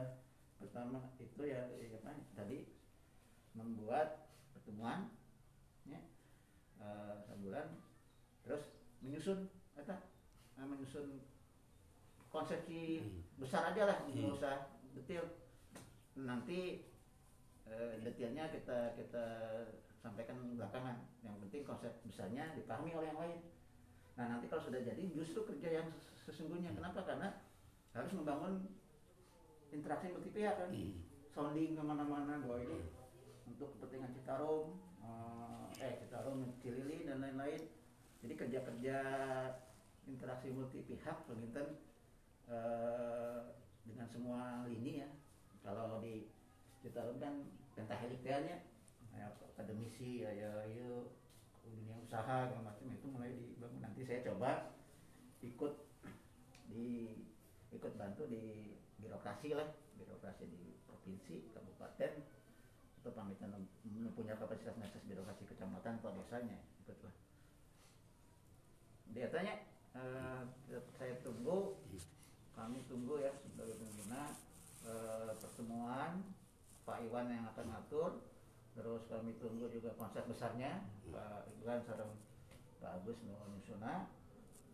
[0.57, 2.65] pertama itu ya, ya apa tadi
[3.53, 5.11] membuat pertemuan
[5.85, 6.01] ya
[6.79, 7.75] eh, sebulan
[8.47, 8.63] terus
[9.03, 9.99] menyusun apa
[10.57, 11.21] eh, menyusun
[12.31, 13.03] konsepsi
[13.35, 14.57] besar aja lah nggak usah
[14.95, 15.27] detail.
[16.17, 16.87] Nanti
[17.67, 19.25] eh, detailnya kita kita
[20.07, 21.03] sampaikan belakangan.
[21.19, 23.39] Yang penting konsep besarnya dipahami oleh yang lain.
[24.15, 26.71] Nah nanti kalau sudah jadi justru kerja yang ses- sesungguhnya.
[26.71, 27.03] Kenapa?
[27.03, 27.35] Karena
[27.91, 28.63] harus membangun
[29.75, 30.71] interaksi multi pihak kan.
[31.35, 32.87] Sounding ke mana-mana bahwa ini
[33.45, 37.61] untuk kepentingan Citarum eh, eh Citarum Cilili dan lain-lain.
[38.23, 38.97] Jadi kerja-kerja
[40.07, 41.77] interaksi multi pihak Peminten
[42.47, 43.39] eh,
[43.83, 45.09] dengan semua lini ya.
[45.61, 46.31] Kalau di
[46.81, 47.43] Citarum kan
[47.75, 48.57] pentahelixnya ya,
[49.25, 50.89] akademisi ya ya ya
[51.65, 52.85] dunia usaha segala macam.
[52.91, 53.81] Itu mulai dibangun.
[53.81, 54.75] Nanti saya coba
[55.41, 55.73] ikut
[56.69, 57.17] di
[57.73, 59.69] ikut bantu di birokrasi lah.
[59.97, 62.13] Birokrasi di provinsi kabupaten.
[63.01, 63.55] Atau pamitan
[64.17, 67.13] punya kapasitas nakes birokrasi kecamatan atau desanya ikutlah
[69.13, 69.53] dia tanya
[69.93, 70.41] eh,
[70.97, 71.77] saya tunggu
[72.57, 74.33] kami tunggu ya sebagai pengguna
[74.89, 76.25] eh, pertemuan
[76.81, 78.11] Pak Iwan yang akan ngatur
[78.77, 80.85] terus kami tunggu juga konsep besarnya.
[81.09, 82.13] Pak Iwan sareng
[82.77, 83.17] Pak Agus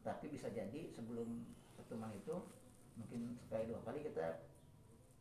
[0.03, 1.47] tapi bisa jadi sebelum
[1.79, 2.35] pertemuan itu
[2.99, 4.43] mungkin sekali dua kali kita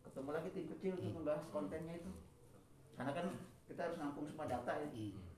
[0.03, 2.11] ketemu lagi tim kecil untuk membahas kontennya itu.
[2.99, 3.27] Karena kan
[3.71, 4.91] kita harus nampung semua data ya.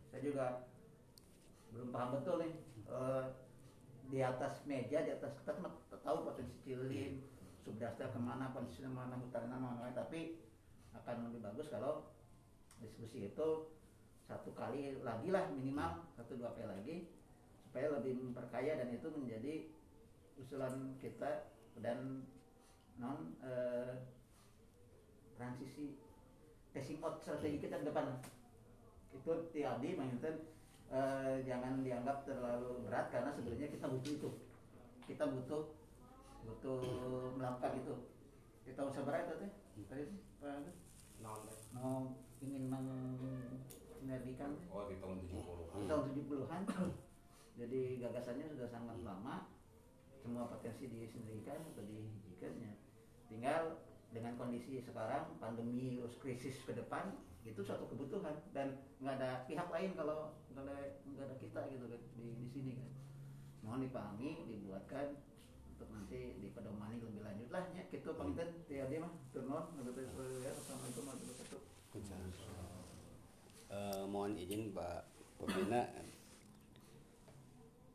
[0.08, 0.64] Saya juga
[1.76, 2.54] belum paham betul nih
[2.88, 3.24] eh,
[4.08, 5.72] di atas meja di atas kertas mah
[6.04, 7.20] tahu potensi cilin
[7.64, 10.38] subdasta ke mana potensi mana hutan mana tapi
[10.92, 12.13] akan lebih bagus kalau
[12.84, 13.48] diskusi itu
[14.24, 16.96] satu kali lagi lah minimal satu dua kali lagi
[17.68, 19.68] supaya lebih memperkaya dan itu menjadi
[20.38, 21.50] usulan kita
[21.82, 22.22] dan
[23.00, 23.98] non eh,
[25.34, 25.98] transisi
[26.70, 28.22] passing out strategi kita ke depan.
[29.10, 30.46] Itu TLD mainten
[30.94, 34.30] eh, jangan dianggap terlalu berat karena sebenarnya kita butuh itu.
[35.10, 35.62] Kita butuh
[36.44, 36.80] butuh
[37.34, 37.94] melakukan itu.
[38.64, 39.36] Kita usah berat itu
[39.90, 40.04] tadi
[41.34, 41.56] Agus?
[42.44, 46.62] Ingin mensinergikan Oh di tahun 70 tahun 70-an
[47.60, 49.48] jadi gagasannya sudah sangat lama.
[50.24, 52.72] Semua potensi disinergikan atau dihijikannya
[53.28, 53.76] tinggal
[54.08, 57.12] dengan kondisi sekarang pandemi terus krisis ke depan
[57.44, 58.32] itu suatu kebutuhan.
[58.56, 62.46] Dan nggak ada pihak lain kalau nggak ada nggak ada kita gitu kan di di
[62.48, 62.90] sini kan.
[63.64, 65.06] Mohon dipahami dibuatkan
[65.76, 67.84] untuk nanti dipedomani lebih lanjut lah ya.
[67.92, 71.73] Kita pamitan tiada mah turun assalamualaikum warahmatullahi wabarakatuh
[73.74, 75.02] Eh, mohon izin Pak
[75.38, 75.82] Pembina.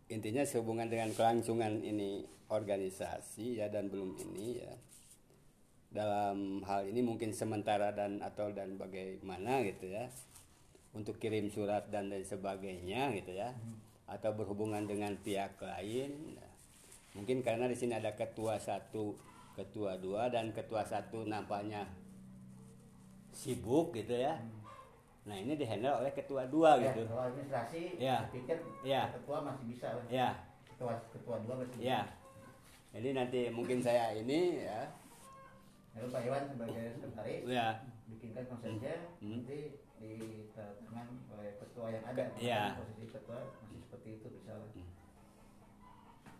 [0.07, 4.73] Intinya sehubungan dengan kelangsungan ini organisasi ya dan belum ini ya.
[5.89, 10.07] Dalam hal ini mungkin sementara dan atau dan bagaimana gitu ya.
[10.95, 13.51] Untuk kirim surat dan lain sebagainya gitu ya.
[14.07, 16.39] Atau berhubungan dengan pihak lain.
[16.39, 16.51] Nah,
[17.19, 19.13] mungkin karena di sini ada ketua satu
[19.59, 21.83] ketua dua dan ketua satu nampaknya
[23.39, 24.35] sibuk gitu ya
[25.23, 28.17] nah ini dihandle oleh ketua dua Ya, gitu kalau administrasi, Ya.
[28.27, 29.07] pikir Ya.
[29.13, 30.03] ketua masih bisa lah.
[30.09, 30.29] ya
[30.65, 31.87] Ketua ketua dua masih bisa.
[31.87, 32.01] ya
[32.89, 34.89] jadi nanti mungkin saya ini ya
[35.89, 37.67] Lalu Pak Iwan sebagai sekretaris ya
[38.05, 39.29] bikinkan konsepnya Hmm.
[39.37, 39.59] nanti
[39.99, 40.11] di
[40.51, 42.23] tangan oleh ketua yang ada.
[42.39, 42.73] Ya.
[42.73, 44.55] Posisi ketua masih seperti itu bisa.
[44.55, 44.87] Hmm.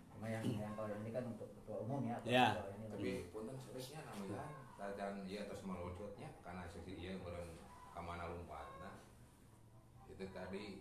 [0.10, 2.18] Cuma yang yang kalau ini kan untuk ketua umum ya.
[2.26, 2.48] Ya.
[2.90, 4.44] tapi punten sebaiknya namanya
[4.80, 7.52] dan iya terus melucutnya karena sisi iya beren
[7.92, 9.04] kamana lompatna
[10.08, 10.80] itu tadi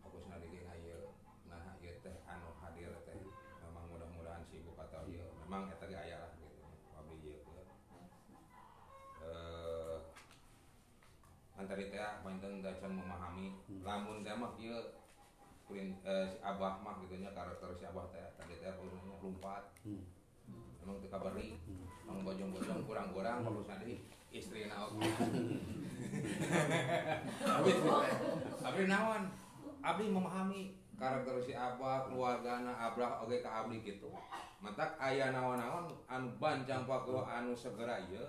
[0.00, 1.12] aku senadi ge ieu
[1.44, 3.16] nah ieu teh anu hadir teh.
[3.60, 6.64] Memang mudah-mudahan sibuk atau ieu memang eta ge aya lah gitu.
[6.96, 7.40] Abdi ieu
[9.20, 9.98] eh
[11.60, 13.52] antari teh painten dacan memahami.
[13.84, 14.96] Lamun teh mah ieu
[15.68, 18.24] kurin eh, si abah mah gitu nya karakter si abah teh.
[18.40, 18.72] Tadi teh
[19.20, 20.15] lumpat Hmm.
[20.86, 21.58] emang teu kabari?
[21.66, 21.82] Hmm.
[22.06, 23.42] Emang bojong-bojong kurang-kurang?
[23.42, 25.02] Kalau tadi istri naon?
[28.62, 29.22] Abdi naon?
[29.82, 34.08] Abdi memahami karakter si apa keluargana abrah oge ka abdi gitu
[34.64, 38.24] matak aya naon-naon anu bancang pakro anu segera ieu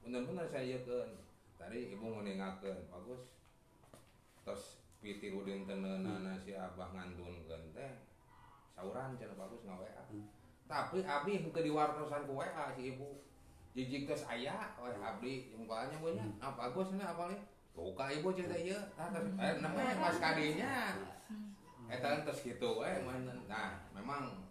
[0.00, 1.12] bener-bener saya kan
[1.60, 3.28] tadi ibu ngeningakeun bagus.
[4.40, 7.92] Tos piti udin tenenana si abah ngandun teh
[8.72, 10.37] sauran cenah bagus ngawean hmm.
[10.68, 13.24] Tapi abdi ke di wartosan ku WA si ibu
[13.72, 14.76] jijik tos aya.
[14.76, 17.40] Weh abdi jempolnya punya ah bagus nih apa nih
[17.72, 18.78] buka ibu cerita iya.
[19.00, 20.92] Ah terus eh namanya mas kadinya
[21.88, 23.00] eta kan terus gitu eh
[23.48, 24.44] nah memang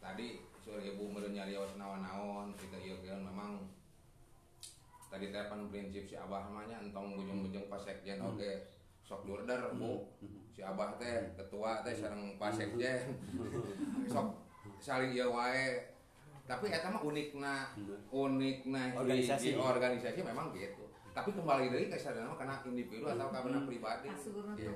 [0.00, 3.68] tadi sore ibu meureun nyarios naon-naon kita ieu kan memang
[5.12, 8.72] tadi telepon prinsip si abah namanya entong ujung-ujung pas sekjen oke
[9.04, 10.08] sok durder bu.
[10.54, 13.20] Si abah teh ketua teh sareng pas sekjen.
[14.08, 14.32] Sok
[14.82, 15.94] saling ieu wae.
[16.42, 17.70] Tapi eta mah unikna
[18.10, 19.54] unikna Organisasi.
[19.54, 20.90] hiji organisasi memang gitu.
[21.14, 24.10] Tapi kembali dari ke sadana karena individu atau karena pribadi.
[24.58, 24.72] Iya.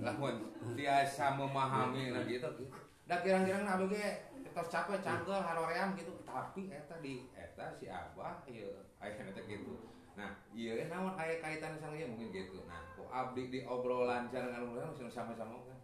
[0.08, 2.48] lamun biasa memahami nah gitu.
[2.56, 6.14] Gitu da kirang-kirang nabi ge tos capek canggel haroream gitu.
[6.22, 9.90] Tapi eta di eta si abah ieu aya eta gitu.
[10.14, 12.06] Nah ieu ge naon aya kaitan sama ieu?
[12.06, 12.62] Mungkin gitu.
[12.70, 15.78] Nah ku abdi di obrolan anu urang sama-sama kan.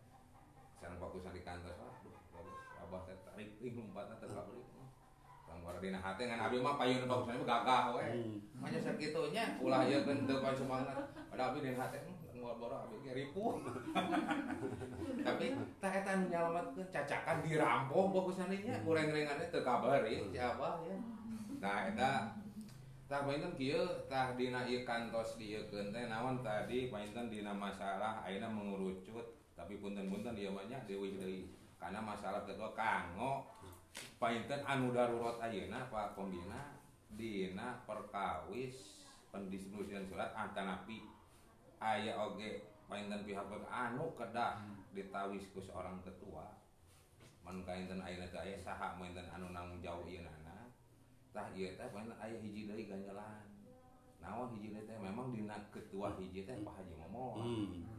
[0.78, 4.64] Sareng fokusan di kantor aduh bagus abah teh tarik ing lompatna teh kabrik
[5.44, 8.40] Lamun dina hate ngan abdi mah payun bagusna gagah we Hmm.
[8.56, 10.96] Manya sakitunya ulah ieu keun teu poe semangat.
[11.28, 12.00] Pada abdi dina hate
[12.32, 13.60] ngoboro abdi ge ripuh.
[15.28, 15.46] Tapi
[15.76, 20.96] tah eta nu nyalametkeun cacakan dirampok bagusna nya ureng-rengannya teu kabari si Abah ya.
[21.60, 22.12] Nah eta
[23.04, 28.48] tah painten kieu tah dina ieu kantos dieukeun teh naon tadi painten dina masalah ayeuna
[28.48, 33.46] mengerucut tapi punten-punten ieu mah nya deui deui karena masalah ketua kanggo.
[34.20, 36.76] Painten anu darurat ayeuna Pak Pembina
[37.16, 39.00] dina perkawis
[39.32, 41.00] pendistribusian surat antanapi
[41.80, 42.60] aya oge
[42.92, 44.60] painten pihak anu kedah
[44.92, 46.44] ditawis ku seorang ketua
[47.40, 50.68] mun kainten ayeuna teh aya saha mainten anu nanggung jauh ieunana
[51.32, 53.48] tah ieu teh painten aya hiji deui ganjelan.
[54.20, 54.96] Naon hiji teh?
[54.98, 57.95] Memang dina ketua hiji teh Pak Haji Momon hmm.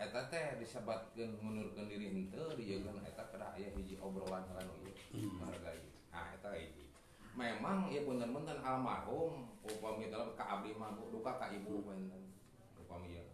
[0.00, 0.08] Ya.
[0.08, 4.96] Eta teh disebatkeun ngunurkeun diri henteu dijieun eta kedah aya hiji obrolan anu ieu
[5.36, 6.88] menghargai nah eta hiji
[7.36, 12.32] memang ieu punten-punten almarhum upami dalam ka abdi mah duka ka ibu punten
[12.80, 13.26] upami ieu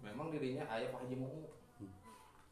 [0.00, 1.52] memang dirinya aya Pak Haji Mumu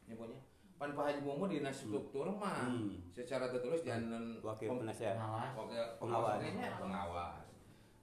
[0.04, 0.38] nyebutnya
[0.76, 3.00] pan Pak Haji Mumu dina struktur mah Hmm.
[3.10, 4.70] secara tertulis jangan Wakil.
[4.70, 5.56] Pengawas.
[5.56, 6.38] Wakil pengawas.
[6.78, 7.48] pengawas.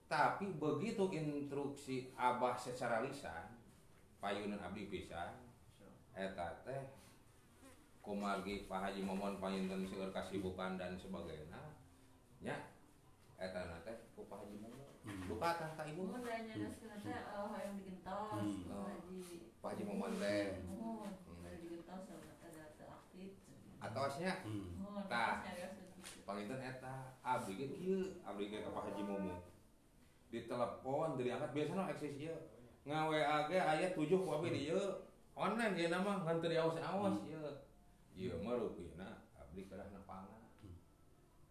[0.06, 3.55] Tapi begitu instruksi Abah secara lisan,
[4.26, 5.38] payunan abdi pisan,
[6.18, 6.82] eta teh
[8.02, 11.78] kumargi Pak Haji Momon payunten seueur kasibukan dan sebagainya.
[12.42, 12.74] Nya
[13.38, 14.82] eta na teh ku Pak Haji Momon.
[15.30, 18.66] Duka tah ka ibu Mun da nyeunaskeun teh oh hayang digentos.
[18.66, 18.66] Hmm.
[18.66, 19.22] Pak Haji.
[19.62, 20.46] Pak Haji Momon teh.
[20.74, 21.14] Mohon.
[21.30, 21.46] Hmm.
[21.62, 23.32] Digentos sama ada teu aktif.
[23.78, 24.82] atau asnya Hmm.
[24.82, 25.06] Mohon.
[25.06, 25.46] Tah.
[25.46, 25.82] gitu.
[26.26, 29.38] panginten eta abdi ge kieu abdi ge ka Pak Haji Momon.
[30.34, 32.55] ditelepon diangkat biasanya eksis ieu
[32.86, 34.78] ngawe age ayat 7 wabi di ieu
[35.34, 37.30] online ieu nama ngan teu awas-awas hmm.
[37.34, 37.50] ieu
[38.14, 40.78] ieu mah rupina abdi kana nepangan hmm.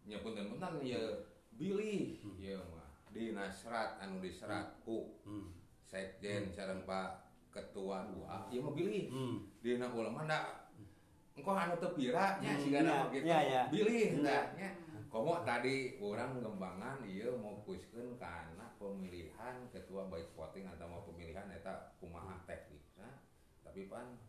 [0.07, 1.27] nya punten-punten ieu
[1.59, 2.23] bilih.
[2.23, 2.39] Hmm.
[2.39, 5.19] Ieu mah di nasrat anu diserat ku.
[5.85, 9.11] Sekjen sareng Pak ketua dua ieu mah bilih.
[9.59, 10.71] Dina ulama da
[11.35, 13.27] engko anu teu pira nya sigana gitu
[13.75, 14.71] bilih da nya.
[15.11, 21.49] Komo tadi orang ngembangan ieu mau kuskeun kana pemilihan ketua baik voting atau mau pemilihan
[21.49, 23.25] eta kumaha teknikna
[23.65, 24.21] tapi pan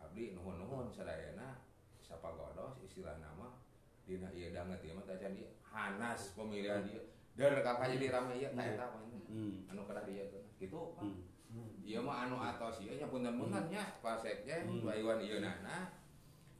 [0.00, 1.60] abdi nuhun-nuhun sadayana
[2.00, 3.60] sapagodos istilah nama
[4.08, 7.04] dina ieu danget ieu mah jadi hanas pemilihan ieu.
[7.36, 9.04] Dar kakak jadi rame ieu tah eta pan.
[9.28, 9.68] Hmm.
[9.68, 10.24] anu kada dieu
[10.56, 11.12] gitu pan
[11.52, 11.84] Hmm.
[11.84, 14.88] Iya mah anu atos ieu nya punten-punten nya Pak Sekjen Hmm.
[14.88, 15.92] Pak Iwan ieu nana.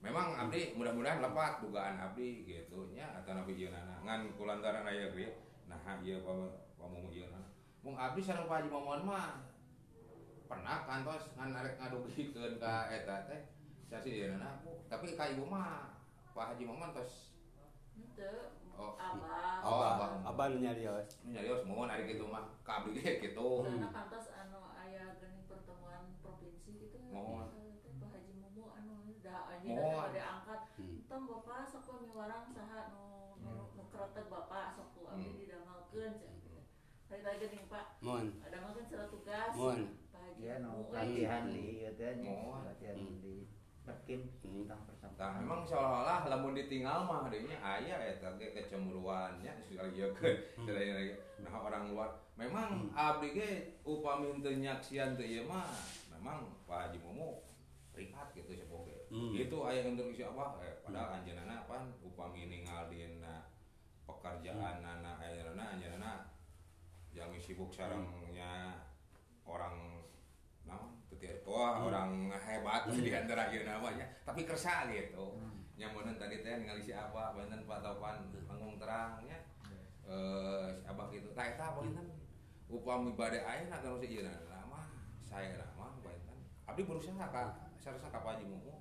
[0.05, 5.09] Memang abdi mudah-mudahan lepat dugaan abdi gitu nya atau nabi ieu nana ngan kulantaran aya
[5.17, 5.33] ge
[5.65, 6.21] nah ieu
[6.83, 7.47] pamumu ieu nana.
[7.87, 9.47] Mung abdi sareng Pak Haji Momon mah
[10.51, 13.41] pernah kantos ngan arek ngadugikeun ka eta teh
[13.87, 14.75] sasi ieu nana Bu.
[14.91, 15.95] tapi ka ibu mah
[16.35, 17.31] Pak Haji Momon tos
[17.93, 18.57] Henteu.
[18.73, 18.97] Oh.
[18.97, 19.61] Abah.
[19.61, 20.11] Oh, abah.
[20.25, 21.21] Abah nu nyarios.
[21.29, 23.49] nyarios mohon ari kitu mah ka abdi ge kitu.
[23.69, 26.97] Karena kantos anu aya geuning pertemuan provinsi gitu.
[27.13, 27.53] Mohon.
[27.85, 30.09] Teh Pak Haji Mumu anu da anjeun Mohon.
[30.09, 30.61] pada angkat.
[30.81, 30.99] Hmm.
[31.05, 33.05] Tong Bapak sok we miwarang saha nu
[33.45, 35.37] nu nu kretek Bapak sok ku abdi Hmm.
[35.37, 36.65] didamelkeun cenah.
[37.33, 38.29] Tadi geuning Pak, Mohon.
[38.45, 39.53] ada makan surat tugas.
[39.57, 39.81] Mohon.
[40.13, 41.41] Pak Haji Dia no eh.
[41.49, 42.61] di ieu teh Mohon.
[42.61, 43.17] pelatihan Hmm.
[43.19, 43.35] di
[43.83, 44.69] Perkim Hmm.
[44.69, 45.41] tentang Nah, persampahan.
[45.41, 50.37] memang seolah-olah lamun ditinggal mah adanya aya eta ge kecemburuannya sekali ieu keun
[51.41, 53.51] nah orang luar memang abdi ge
[53.83, 55.67] upami teu nyaksian teu ieu mah
[56.13, 57.41] memang Pak Haji Mumu
[57.91, 59.33] prihat gitu sepuh ge Hmm.
[59.35, 63.49] itu aya untuk isi apa eh, padahal anjeunna pan upami ningal dina
[64.05, 66.29] pekerjaan anak ayeuna anjeunna
[67.23, 68.83] yang sibuk sarengnya
[69.47, 70.03] orang
[70.67, 74.03] naon teu wah orang hebat di antara ieu namanya.
[74.27, 75.39] Tapi kersa gitu.
[75.39, 75.63] Hmm.
[75.73, 79.39] nyamunan tadi teh ningali si Abah benten Pak Topan panggung terangnya
[80.05, 82.07] eh si Abah gitu tah eta benten
[82.69, 84.87] upami bade ayeuna kalau si ieu nama
[85.25, 88.75] saya nama benten abdi berusaha ka sarasa ka Pak Haji Mumu.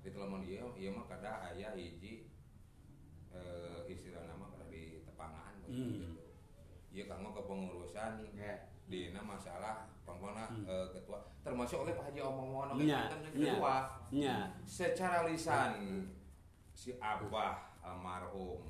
[0.00, 2.26] Di telepon ieu ieu mah kada aya hiji
[3.34, 5.96] eh istilah nama kada di tepangan Hmm.
[5.96, 6.23] gitu
[6.94, 8.22] ieu kanggo kepengurusan.
[8.32, 8.54] Ya.
[8.84, 10.68] dina masalah pangkona Hmm.
[10.68, 11.16] eh, ketua.
[11.40, 12.20] Termasuk oleh Pak Haji
[12.84, 13.56] Nya, kan nya.
[13.56, 13.76] ketua.
[14.12, 14.36] nya
[14.68, 16.04] secara lisan
[16.76, 18.60] si Abah almarhum.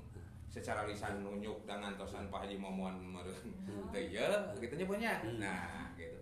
[0.46, 3.42] Secara lisan nunjuk dengan tosan Pak Haji Momon meureun
[3.90, 4.30] teu ieu
[4.62, 6.14] gitu nya punya nah gitu.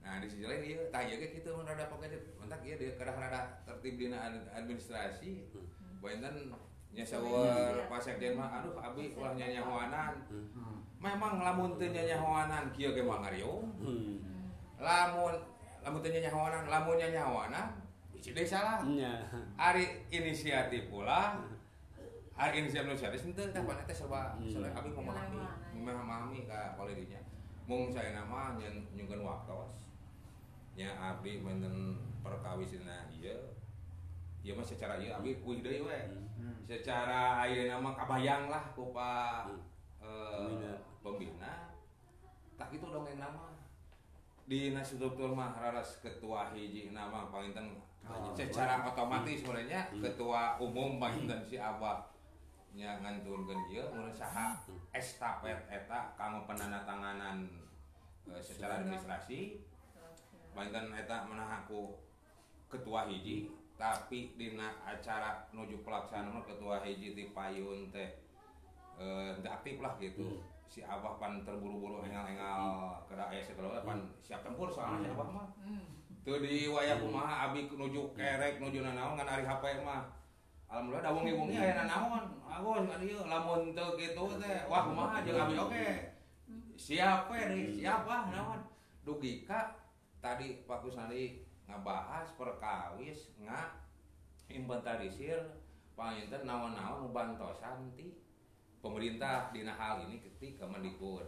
[0.00, 0.80] Nah di sisi lain ieu
[1.12, 2.16] ge kitu mun rada pokoknya.
[2.40, 5.52] Mentak ieu dia kerah rada tertib ad- administrasi.
[6.00, 6.48] Benten
[6.94, 10.14] nya sawer Pak Sekjen mah aduh abi ulah nyanyahoanan
[10.54, 10.78] Hmm.
[11.02, 13.66] memang lamun teu nyanyahoanan kieu ge mah ngariung.
[13.82, 14.22] Hmm.
[14.78, 15.34] lamun
[15.82, 17.66] lamun teu nyanyahoanan lamun nyanyahoanan
[18.14, 18.80] bisi deui salah.
[18.86, 19.26] Nya
[19.58, 21.42] hari inisiatif pula.
[22.34, 24.46] Hari inisiatif inisiatif itu teh pan teh serba Hmm.
[24.48, 25.38] serba abi memahami
[25.74, 26.38] Memahami.
[26.46, 27.18] ka koledinya
[27.66, 29.82] mung saya nama nyen nyungkeun waktos.
[30.78, 33.38] Nya abdi menten perkawisina ieu.
[34.46, 35.98] Ieu mah secara ieu abi kuih deui we
[36.44, 36.60] Hmm.
[36.68, 39.48] secara ayeuna mah kabayang lah ku Pak
[40.04, 40.76] eh, Pembina.
[41.00, 41.52] pembina.
[42.60, 43.48] Tak itu dongeng nama.
[44.44, 47.80] Di struktur mah raras ketua hiji nama palinten.
[48.04, 50.04] Oh, secara otomatis sebenarnya Hmm.
[50.04, 52.12] ketua umum palinten si Abah
[52.76, 54.52] nya nganturkeun ieu mun saha
[54.92, 57.48] estafet eta kanggo penandatanganan
[58.28, 59.64] eh, secara administrasi.
[60.52, 61.96] Palinten eta meunah aku
[62.68, 68.10] ketua hiji tapi dina acara nuju pelaksanaan ketua hiji ti payun teh
[68.98, 70.42] eh teu aktif lah gitu.
[70.70, 75.46] Si abah pan terburu-buru engal-engal kada aya segala pan siap tempur soalnya si abah mah.
[76.26, 80.10] Teu di wayah kumaha abi nuju kerek nuju nanaon ngan ari HP mah.
[80.70, 82.24] Alhamdulillah da wengi-wengi aya nanaon.
[82.46, 85.86] Agus ngan ieu lamun teu kitu teh wah kumaha jeung abi oke
[86.74, 88.60] siap we deui siap ah naon.
[89.04, 89.76] Dugi ka
[90.24, 93.80] tadi Pak Kusnadi ngabahas perkawis nga
[94.48, 95.40] inventarisir
[95.94, 98.18] panginten naon-naon nu bantosan ti
[98.78, 101.24] pemerintah dina hal ini ketika Kemendikbud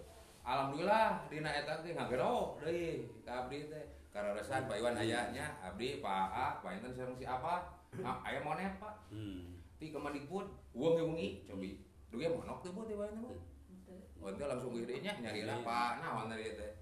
[0.46, 6.26] Alhamdulillah dina eta teh ngagero deui ka abdi teh kararasan Pak Iwan ayahnya abdi Pak
[6.30, 7.72] A Pak Inten sareng si apa
[8.04, 9.56] ah, aya monet Pak Hmm.
[9.80, 10.46] ti Kemendikbud
[10.76, 13.38] wengi-wengi cobi dugi monok teh bu teh bae teh
[14.16, 15.60] Oh, itu langsung gedenya nyari Iya.
[15.62, 16.72] apa naon tadi teh.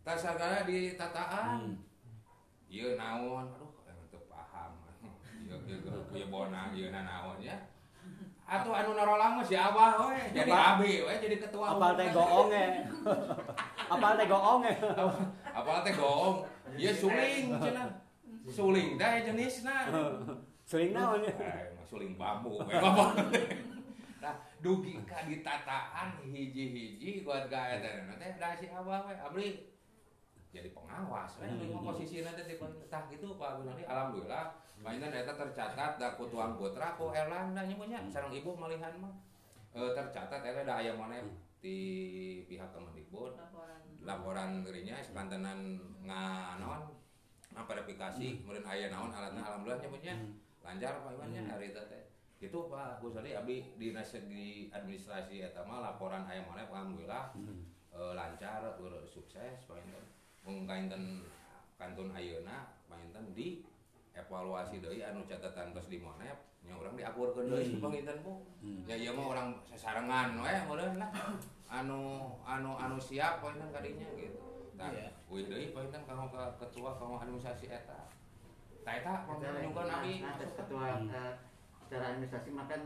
[0.00, 1.44] Tas sagala di tataan.
[1.60, 1.74] Hmm.
[2.70, 3.50] Ieu naon?
[3.50, 4.70] Aduh, emang teu paham.
[5.42, 5.78] Ieu ieu
[6.14, 7.58] ieu bona ieu naon ya.
[8.50, 10.74] Atuh anu mah si Abah we, jadi Apa?
[10.78, 11.70] abi we jadi ketua.
[11.74, 12.64] apal teh goonge
[13.86, 14.72] apal teh goonge
[15.54, 16.36] Apal teh goong.
[16.74, 17.90] Ieu suling cenah.
[18.50, 19.76] Suling teh jenisna.
[20.66, 23.10] sering naon ya Eh, suling bambu we mah.
[24.20, 29.46] Nah, dugi ka ditataan hiji-hiji keluarga eta teh da si Abah we abdi
[30.50, 31.38] jadi pengawas.
[31.38, 31.70] We hmm.
[31.78, 32.58] mah posisina teh di
[32.90, 34.58] tah gitu Pak Gunadi alhamdulillah.
[34.82, 38.90] Mainan eta tercatat da ku tuang putra ku Erlanda nya mah nya sareng ibu malihan
[38.98, 39.14] mah.
[39.70, 41.22] Eh, tercatat eta da aya maneh
[41.62, 41.78] di
[42.50, 43.38] pihak Kemendikbud.
[43.38, 43.80] Laporan.
[44.02, 46.82] Laporan dirinya sekantenan nganon
[47.54, 50.14] nah, verifikasi kemudian aya naon alatnya alhamdulillah nyebutnya.
[50.66, 52.02] Lancar Pak Iwan nya hari itu teh.
[52.42, 57.38] Itu Pak Gusari abdi di segi administrasi eta mah laporan aya mana alhamdulillah.
[57.94, 58.66] Eh, lancar
[59.06, 61.24] sukses Pak Inten mung kainten
[61.76, 63.62] kantun ayeuna Pak Inten di
[64.16, 68.32] evaluasi deui anu catatan tos di Monep nya urang diakurkeun deui Pak Inten bu.
[68.84, 71.10] Ya ieu mah urang sasarengan we meureun lah.
[71.70, 74.40] Anu anu anu siap Pak Inten kadinya gitu.
[74.80, 75.12] Tah, Iya.
[75.28, 78.08] wih deui Pak Inten kanggo ka ketua kanggo administrasi eta.
[78.84, 81.32] Tah eta nah, abi nah, terus ketua eh,
[81.84, 82.82] secara administrasi makan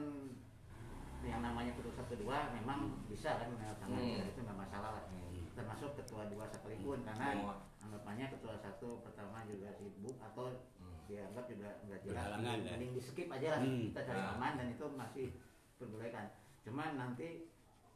[1.24, 4.28] yang namanya ketua kedua memang bisa kan menandatangani Hmm.
[4.28, 5.04] itu nggak masalah lah.
[5.08, 5.23] Hmm.
[5.54, 7.56] Termasuk ketua dua sekalipun karena Oh.
[7.80, 10.98] anggapannya ketua satu pertama juga sibuk atau Hmm.
[11.06, 12.36] dianggap juga nggak jelas ya.
[12.74, 13.88] mending di skip aja lah Hmm.
[13.88, 14.32] kita cari Nah.
[14.34, 15.26] aman dan itu masih
[15.76, 16.26] perbolehkan
[16.60, 17.28] cuman nanti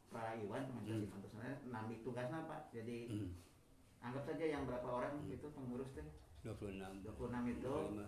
[0.09, 1.11] Pak Iwan Kementerian Hmm.
[1.11, 3.29] Pertahanan nambi tugasnya Pak jadi Hmm.
[3.99, 6.07] anggap saja yang berapa orang itu pengurus teh
[6.41, 8.07] 26 26 itu 25.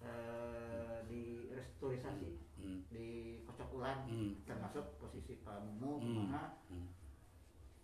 [0.00, 2.80] eh, di restrukturisasi Hmm.
[2.86, 3.06] di
[3.42, 4.32] kocok ulang Hmm.
[4.44, 6.04] termasuk posisi Pak Mumu Hmm.
[6.04, 6.88] ke mana Hmm.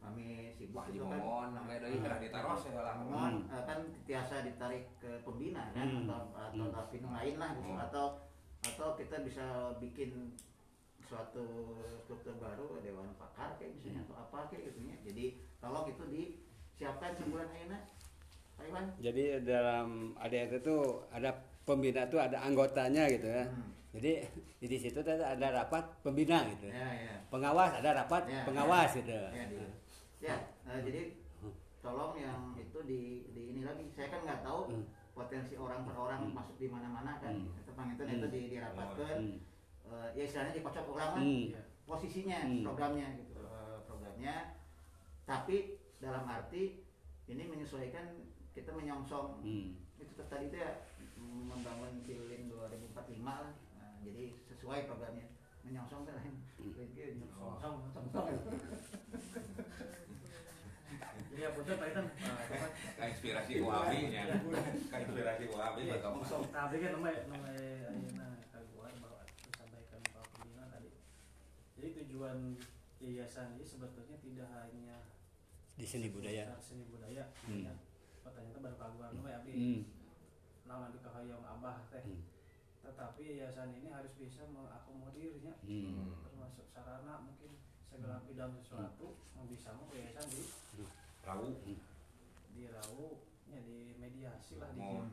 [0.00, 1.20] Kami sibuk Wah, di itu kan
[1.52, 2.16] nangge deui Hmm.
[2.18, 6.08] ditaruh segala Mohon eh, kan tiasa ditarik ke pembina kan Hmm.
[6.08, 6.74] atau atau Hmm.
[6.74, 7.68] tapi lain lah gitu.
[7.68, 7.80] Hmm.
[7.80, 8.06] atau
[8.60, 9.44] atau kita bisa
[9.76, 10.36] bikin
[11.00, 11.44] suatu
[11.98, 15.24] struktur baru dewan pakar kayak misalnya atau apa kayak gitu ya jadi
[15.58, 17.78] tolong itu disiapkan sebulan ayeuna
[18.54, 20.76] Pak Iwan Jadi dalam ADRT itu
[21.08, 21.32] ada
[21.62, 23.42] pembina tuh ada anggotanya gitu ya.
[23.42, 23.72] Hmm.
[23.90, 24.20] Jadi
[24.60, 26.68] di situ ada rapat pembina gitu.
[26.68, 28.98] ya ya Pengawas ada rapat Ya, pengawas ya.
[29.00, 29.16] gitu.
[29.16, 29.56] ya, di,
[30.20, 30.36] ya
[30.68, 31.02] eh, jadi
[31.80, 33.00] tolong yang itu di,
[33.32, 34.84] di ini lagi saya kan nggak tahu Hmm.
[35.10, 36.36] potensi orang per orang Hmm.
[36.36, 37.56] masuk di mana-mana kan Hmm.
[37.56, 38.32] itu panginten itu Hmm.
[38.32, 39.38] di, dirapatkan Hmm.
[39.90, 41.44] eh, ya istilahnya dikocok ulang Hmm.
[41.84, 42.62] posisinya Hmm.
[42.62, 44.60] programnya gitu eh, programnya
[45.24, 46.84] tapi dalam arti
[47.26, 48.06] ini menyesuaikan
[48.52, 49.72] kita menyongsong Hmm.
[49.96, 50.84] itu tadi itu ya
[51.20, 55.28] membangun Cililin 2045 lah Nah, jadi sesuai programnya
[55.60, 58.56] menyongsong kan lain menyongsong menyongsong
[61.40, 62.06] Iya, betul Pak Itan.
[63.00, 64.22] Ka inspirasi wahabinya.
[64.92, 70.24] Ka inspirasi wahabi Iya, bakal Mosok tapi kan namanya namanya ayeuna kaguan bahwa disampaikan Pak
[70.30, 70.90] Pembina tadi.
[71.80, 72.38] Jadi tujuan
[73.00, 75.00] yayasan ini sebetulnya tidak hanya
[75.80, 76.44] Di seni budaya.
[76.60, 77.24] seni budaya.
[77.48, 77.64] Hmm.
[77.64, 77.74] Ya.
[78.20, 79.80] Pertanyaan itu baru kaguan namanya abdi Hmm.
[80.68, 82.04] nama di kahayang abah teh.
[82.04, 82.20] Hmm.
[82.84, 86.12] Tetapi yayasan ini harus bisa mengakomodirnya Hmm.
[86.20, 87.56] termasuk sarana mungkin
[87.88, 90.44] segala bidang sesuatu yang bisa mau yayasan di
[91.32, 91.50] Rawu.
[92.50, 93.04] dirau
[93.46, 95.06] ya di mediasi lah di Oh.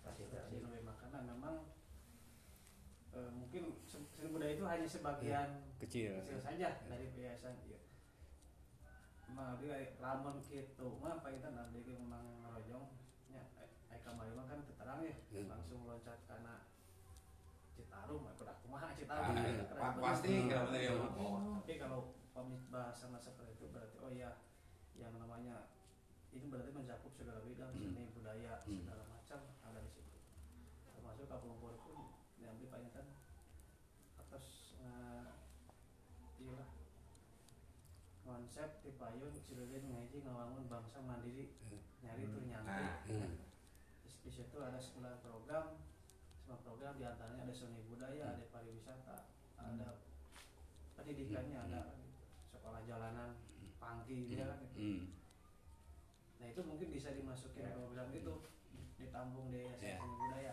[0.00, 1.54] fasilitasi lebih makanan memang
[3.10, 6.20] eh, mungkin se- seni budaya itu hanya sebagian Kecil.
[6.20, 7.80] kecil saja dari yayasan iya.
[9.26, 12.84] Memang dia lamun gitu mah apa kita nanti memang ngerojong
[13.28, 13.44] ya
[13.88, 15.48] eh kamari mah kan terang ya Hmm.
[15.48, 16.64] langsung loncat karena
[17.70, 19.62] Citarum aku udah kumaha Ah, Citarum iya.
[19.98, 21.32] Pasti kalau mau.
[21.58, 22.00] Tapi kalau
[22.68, 24.30] bahasa seperti itu berarti oh ya
[24.98, 25.70] yang namanya
[26.28, 27.80] itu berarti mencakup segala bidang Hmm.
[27.80, 28.82] seni budaya Hmm.
[28.84, 30.16] segala macam ada di situ.
[30.92, 31.74] Termasuk kampung pun
[32.36, 33.06] diambil banyak kan
[34.18, 34.44] atas
[34.78, 35.26] eh,
[36.38, 36.62] iya
[38.22, 41.56] konsep di payung Cililin ngaji ngawangun bangsa mandiri.
[42.04, 43.34] Nyari tuh nyantri Hmm.
[44.04, 45.80] di, situ ada 9 program.
[46.38, 49.16] Semua program di antaranya ada seni budaya ada pariwisata
[49.58, 49.88] ada
[50.94, 51.96] pendidikannya ada
[52.48, 53.36] sekolah jalanan
[53.80, 54.60] pangki dia kan.
[54.60, 54.67] gitu.
[54.78, 55.10] Hmm.
[56.38, 58.34] nah itu mungkin bisa dimasukin ke program itu
[58.94, 59.96] ditampung di yayasan Ya.
[59.98, 60.52] seni budaya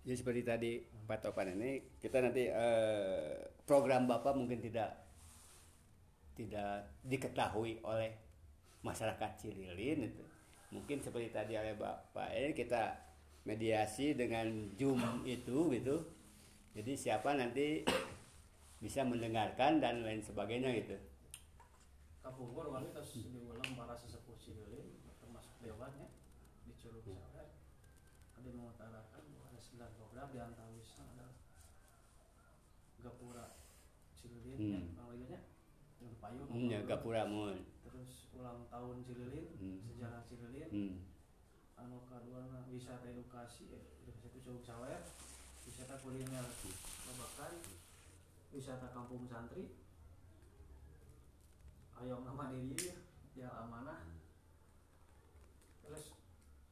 [0.00, 0.70] Jadi seperti tadi
[1.04, 3.36] Pak Topan ini kita nanti eh,
[3.68, 4.96] program Bapak mungkin tidak
[6.32, 8.08] tidak diketahui oleh
[8.80, 10.24] masyarakat Cililin itu.
[10.72, 12.96] Mungkin seperti tadi oleh Bapak ini kita
[13.44, 15.96] mediasi dengan Zoom itu gitu.
[16.72, 17.84] Jadi siapa nanti
[18.80, 20.96] bisa mendengarkan dan lain sebagainya gitu.
[22.20, 26.08] Kapungkur kami terus diulang para sesepuh Cililin termasuk dewannya
[26.62, 27.48] di Curug Sawer
[28.36, 31.30] ada mengutarakan bahwa ada 9 program di antaranya adalah
[33.00, 33.46] Gapura
[34.12, 34.68] Cililin Hmm.
[34.70, 35.40] ya panggilnya
[36.00, 37.56] yang payung Hmm, ya Gapura mun.
[37.80, 39.78] terus ulang tahun Cililin Hmm.
[39.80, 40.94] sejarah Cililin Hmm.
[41.80, 45.00] anu kedua wisata edukasi ya edukasi itu Curug Sawer
[45.64, 46.44] wisata kuliner
[47.08, 47.52] Babakan
[48.52, 49.72] wisata kampung santri
[52.00, 52.96] ayam nama diri
[53.34, 54.00] ya amanah
[55.80, 56.16] terus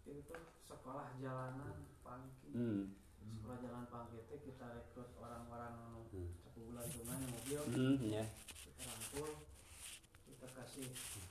[0.05, 2.97] itu sekolah jalanan pangki Hmm.
[3.20, 5.74] sekolah jalan pangki itu kita rekrut orang-orang
[6.09, 6.33] Hmm.
[6.49, 8.24] sebulan cuman mobil Hmm, ya.
[8.57, 9.31] kita rangkul
[10.24, 10.89] kita kasih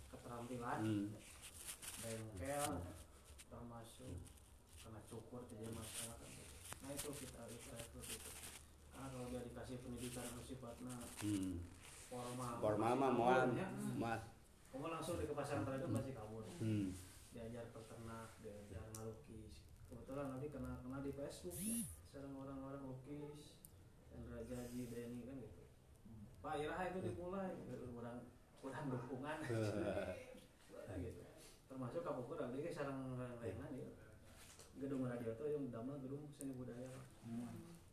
[0.07, 1.07] keterampilan Hmm.
[1.97, 2.65] bengkel
[3.49, 4.13] termasuk
[4.77, 6.29] karena cukur jadi masyarakat
[6.77, 8.31] nah itu kita kita rekrut itu
[8.87, 11.57] karena kalau dia dikasih pendidikan sifatnya Hmm.
[12.07, 13.67] Formal Formal mah pasti moal, kabur, ya.
[13.95, 14.19] mah.
[14.67, 16.89] kamu langsung di ke pesantren itu pasti kabur Hmm.
[17.29, 19.53] diajar peternak diajar ngelukis
[19.85, 21.85] kebetulan nanti kena kena di Facebook ya.
[22.17, 23.61] orang-orang lukis
[24.09, 25.61] dan Raja Haji Deni kan gitu
[26.39, 27.53] Pak Iraha itu dimulai
[27.93, 28.17] kurang
[28.57, 29.37] kurang dukungan
[30.97, 31.23] gitu
[31.67, 32.97] termasuk kapukur abdi ge sareng
[33.37, 33.89] lainnya dia
[34.77, 37.05] gedung radio tuh yang damel gedung seni budaya Pak.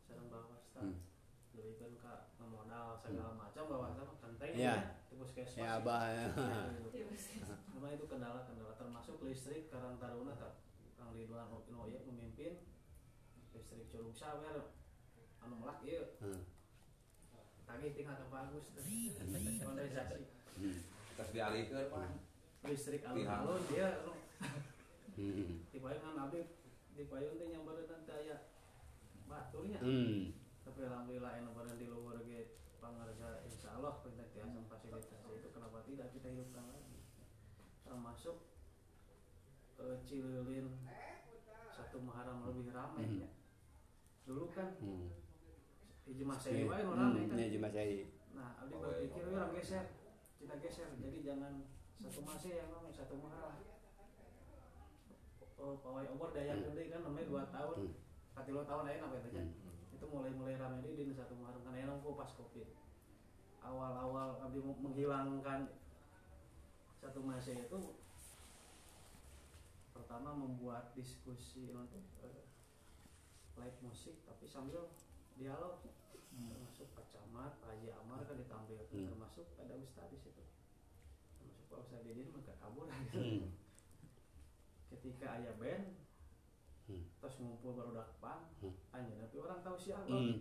[0.02, 0.96] sareng bawas Hmm.
[1.52, 2.03] lebihkan ke modal
[2.96, 4.74] segala macam bawas mah penting Iya.
[5.06, 6.02] ya puskesmas Ya abah.
[6.08, 6.26] ya.
[7.72, 10.58] Memang itu kendala-kendala termasuk listrik Karang Taruna tak
[10.94, 12.58] Kang Ridwan Noya memimpin
[13.50, 14.74] listrik Curug Sawer
[15.38, 16.42] anu melak ieu Hmm.
[17.64, 18.66] tagih tinggal ke bagus
[19.60, 20.20] modernisasi
[20.54, 20.78] Hmm.
[21.14, 22.08] terus dialihkan Pak.
[22.64, 24.12] listrik alun-alun dia anu
[25.14, 25.62] Hmm.
[25.64, 26.42] di payung kan abdi
[26.90, 28.36] di payung teh nyambareun daya
[29.24, 30.32] baturnya Hmm.
[30.60, 32.40] tapi alhamdulillah anu bareng di luar ge
[32.84, 37.00] pangarsa insya Allah perintah tiasa fasilitasi itu kenapa tidak kita hidupkan lagi
[37.80, 38.36] termasuk
[39.80, 40.68] eh, Cililin
[41.72, 43.24] satu Muharram lebih ramai Hmm.
[43.24, 43.30] ya
[44.24, 45.08] dulu kan Hmm.
[46.04, 47.40] hiji Masehi wae nu ramai kan Hmm.
[47.40, 48.04] Ya cuma saya.
[48.34, 49.24] nah abdi Oh, berpikir iya.
[49.24, 49.84] "Wih, orang geser
[50.36, 51.52] kita geser jadi jangan
[52.04, 53.56] satu masih yang namanya satu Muharram
[55.56, 57.92] oh, pawai obor daya gede kan namanya dua tahun Hmm.
[58.34, 59.63] kati lo tahun aja apa itu Hmm.
[59.94, 62.66] Itu mulai mulai rame di satu Muharram karena yang nunggu pas covid
[63.64, 65.72] awal-awal abdi menghilangkan
[66.98, 67.80] satu masa itu
[69.94, 72.42] pertama membuat diskusi untuk eh,
[73.56, 74.90] live musik tapi sambil
[75.38, 75.78] dialog
[76.34, 79.06] termasuk Pak Camat, Pak Haji Amar kan ditampilkan Hmm.
[79.10, 80.42] termasuk ada Ustadz di situ
[81.38, 83.18] termasuk Pak Ustadz Didin maka kabur gitu.
[83.18, 83.46] Hmm.
[84.90, 85.94] ketika ayah band
[86.84, 87.04] Hmm.
[87.16, 88.74] terus ngumpul baru dakpan Hmm.
[88.90, 90.36] anjir tapi orang tahu siapa Hmm.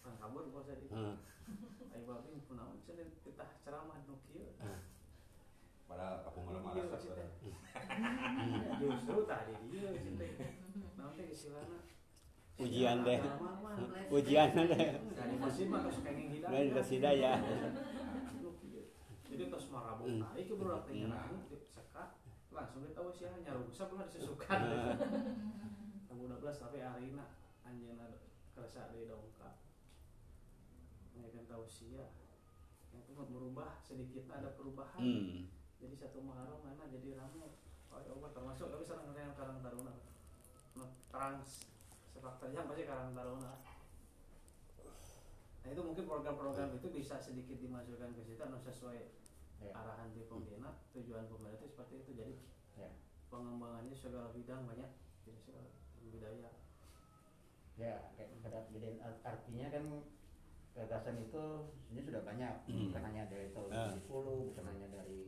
[0.00, 1.16] kan kabur Ustadz Didin Hmm.
[1.92, 4.52] ayo babi kunaon cenah titah ceramah nu kieu
[5.84, 7.26] Padahal kapung malam Iya, malas maksudnya.
[7.34, 7.54] Hmm.
[8.54, 10.26] Ya, justru tadi dia cinta
[10.94, 11.78] naon teh istilahna
[12.56, 13.18] Ujian deh.
[13.18, 13.74] Agama mah.
[14.14, 14.90] Ujian deh.
[15.10, 17.36] dari masjid mah terus pengen hidayah Dan terus hidayah.
[17.40, 18.84] Kieu.
[19.26, 20.20] jadi terus Hmm.
[20.22, 21.10] naik ke budak teh Hmm.
[21.10, 21.34] nyerang
[21.66, 22.08] sekat
[22.50, 24.60] langsung kita tahu sih nyarungsa pernah disusukan
[26.10, 26.18] Nah.
[26.18, 27.22] tahun 12 tapi arina
[27.62, 28.02] anjeunna
[28.50, 29.54] kerasa di dongkap.
[31.14, 32.10] Mengenai tahu sia.
[32.90, 34.98] Yang itu berubah sedikit ada perubahan.
[34.98, 35.46] Hmm.
[35.80, 37.54] jadi satu Muharram mana jadi rame.
[37.88, 39.94] Oh ya Allah termasuk tapi sekarang yang Karang Taruna.
[40.74, 41.64] No, trans
[42.10, 43.54] sepak terjang pasti Karang Taruna.
[45.60, 48.98] Nah itu mungkin program-program itu bisa sedikit dimasukkan ke situ anu sesuai
[49.60, 49.76] Ya.
[49.76, 50.72] arahan di pembina.
[50.90, 52.10] Tujuan pemerintah itu seperti itu.
[52.16, 52.34] Jadi
[52.74, 52.88] Ya.
[53.28, 54.88] pengembangannya segala bidang banyak
[56.10, 56.50] budaya
[57.76, 58.30] ya kayak
[59.00, 59.84] art- artinya kan
[60.70, 61.42] gagasan itu
[61.80, 62.80] sebenarnya sudah banyak Hmm.
[62.88, 63.88] bukan hanya dari tahun Ah.
[63.90, 65.22] 70 bukan hanya dari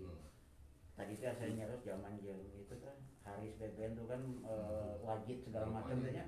[0.93, 5.66] tadi itu saya nyarus zaman yang itu kan Haris Beben itu kan eh, wajib segala
[5.66, 5.76] Hmm.
[5.80, 6.24] macam tanya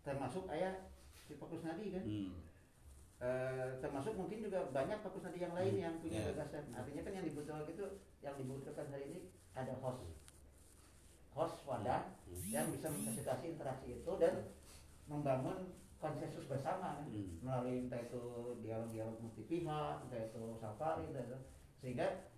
[0.00, 0.74] termasuk ayah
[1.24, 2.30] si Fokus Nadi kan Hmm.
[3.20, 6.32] Eh, termasuk mungkin juga banyak fokus nadi yang lain Hmm, yang punya ya.
[6.32, 7.84] gagasan artinya kan yang dibutuhkan itu
[8.18, 9.18] yang dibutuhkan hari ini
[9.52, 10.08] ada host
[11.34, 12.46] host wadah Hmm.
[12.46, 14.46] yang bisa memfasilitasi interaksi itu dan
[15.10, 17.02] membangun konsensus bersama?
[17.02, 17.42] Hmm.
[17.42, 18.22] melalui entah itu
[18.62, 21.42] dialog-dialog multi pihak entah itu safari dan
[21.82, 22.30] sehingga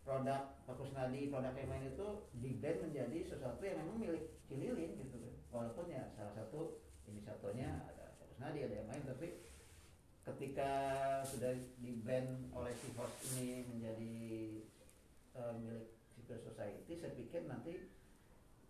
[0.00, 2.08] produk fokus nadi produk yang lain itu
[2.40, 6.80] di blend menjadi sesuatu yang memang milik Cililin gitu kan walaupun ya salah satu
[7.10, 9.28] inisiatornya ada fokus nadi ada yang lain tapi
[10.24, 10.70] ketika
[11.26, 14.14] sudah di blend oleh si host ini menjadi
[15.36, 17.90] eh, milik civil society saya pikir nanti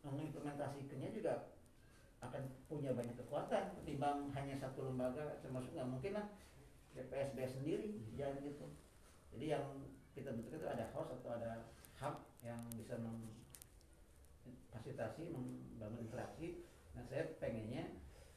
[0.05, 1.53] mengimplementasikannya juga
[2.21, 6.29] akan punya banyak kekuatan ketimbang hanya satu lembaga termasuk nggak mungkin lah.
[6.91, 8.67] DPSB sendiri jangan gitu.
[9.31, 9.63] Jadi yang
[10.13, 11.71] kita butuhkan itu ada host atau ada
[12.03, 16.67] hub yang bisa memfasilitasi membangun interaksi.
[16.99, 17.87] Nah saya pengennya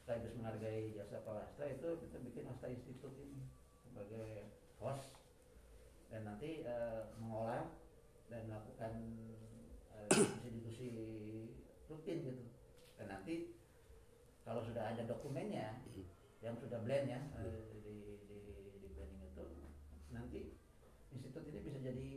[0.04, 3.42] sekaligus menghargai jasa Pak Wastra itu kita bikin Wastra Institute ini
[3.82, 5.10] sebagai host.
[6.14, 7.66] Dan nanti eh, mengolah
[8.30, 9.02] dan melakukan
[10.10, 10.88] diskusi-diskusi
[11.88, 12.44] rutin gitu.
[12.96, 13.54] Dan nanti
[14.42, 15.80] kalau sudah ada dokumennya
[16.44, 17.96] yang sudah blend ya eh, di,
[18.28, 18.36] di,
[18.76, 19.44] di blending itu
[20.12, 20.40] nanti
[21.08, 22.08] institut ini bisa jadi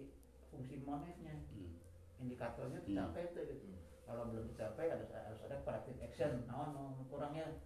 [0.51, 1.79] fungsi moneternya Hmm.
[2.19, 2.87] indikatornya Hmm.
[2.89, 3.65] tercapai itu gitu.
[4.03, 6.43] Kalau belum tercapai ada harus ada corrective action.
[6.47, 7.59] Nah no, kurangnya.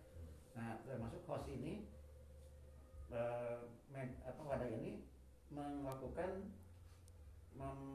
[0.54, 1.88] Nah termasuk host ini
[3.10, 3.58] eh,
[3.90, 5.04] med- apa wadah ini
[5.52, 6.48] melakukan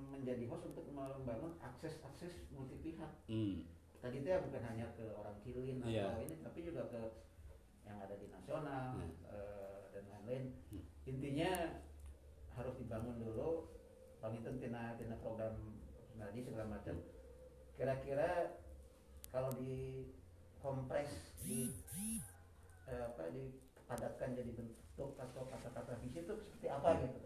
[0.08, 3.66] menjadi host untuk membangun akses-akses multi pihak Hmm.
[3.98, 6.22] tadi itu ya bukan hanya ke orang kilin atau Iya.
[6.22, 7.02] ini tapi juga ke
[7.82, 9.12] yang ada di nasional Hmm.
[9.26, 10.82] eh, dan lain-lain Hmm.
[11.04, 11.52] intinya
[12.52, 13.68] harus dibangun dulu
[14.18, 15.54] pamitan tina tina program
[16.14, 16.96] nadi segala macam
[17.72, 18.56] kira-kira
[19.28, 20.08] kalau di
[20.56, 21.68] kompres di
[22.86, 27.25] eh, apa dipadatkan jadi bentuk atau kata-kata visi itu seperti apa gitu kan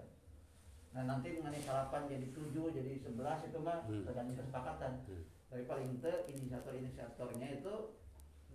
[0.91, 4.03] nah nanti mengenai salapan jadi tujuh jadi sebelas itu mah Hmm.
[4.03, 5.23] tergantung kesepakatan Hmm.
[5.47, 7.75] tapi paling te inisiator inisiatornya itu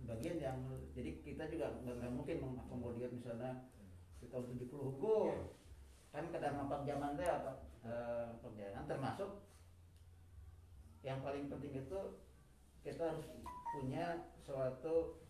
[0.04, 0.58] bagian yang
[0.92, 3.64] jadi kita juga nggak mungkin mengakomodir misalnya
[4.20, 5.48] di tahun 70 hukum
[6.12, 7.52] kan kadang apa zaman teh apa
[7.88, 9.30] eh, perjalanan termasuk
[11.00, 12.00] yang paling penting itu
[12.84, 13.26] kita harus
[13.72, 15.24] punya suatu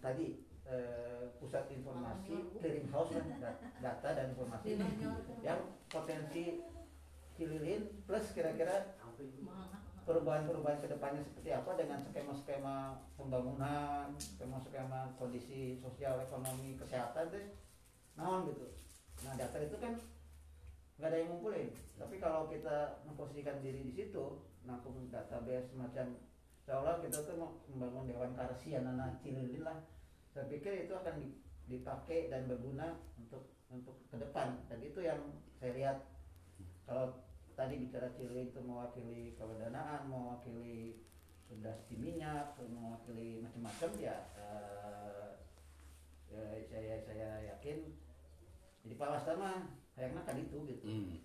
[0.00, 4.78] tadi eh, pusat informasi clearing house kan da- data dan informasi
[5.42, 6.62] yang potensi
[7.36, 8.96] Cililin plus kira-kira
[10.08, 17.52] perubahan-perubahan ke depannya seperti apa dengan skema-skema pembangunan, skema-skema kondisi sosial, ekonomi, kesehatan deh,
[18.16, 18.72] naon gitu.
[19.26, 20.00] Nah data itu kan
[20.96, 21.68] nggak ada yang ngumpulin.
[22.00, 26.16] Tapi kalau kita memposisikan diri di situ, nampung database semacam
[26.64, 29.76] seolah kita tuh mau membangun dewan karsian anak cililin lah.
[30.36, 34.60] Saya pikir itu akan di- dipakai dan berguna untuk untuk ke depan.
[34.68, 35.98] Dan itu yang saya lihat
[36.84, 37.24] kalau
[37.56, 41.00] tadi bicara Cilin itu mewakili kewendanaan, mewakili
[41.48, 45.40] industri minyak, mewakili macam-macam ya, eh,
[46.28, 47.96] ya saya saya yakin
[48.84, 50.84] jadi Pak Wasta mah kayaknya kan itu gitu.
[50.84, 51.16] Hmm.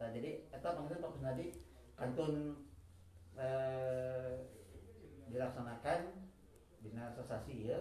[0.00, 1.46] Nah, jadi eta panggilnya Pak Kusnadi
[1.92, 2.34] kantun
[3.36, 4.48] eh,
[5.28, 6.00] dilaksanakan
[6.80, 7.78] bina sesasi ya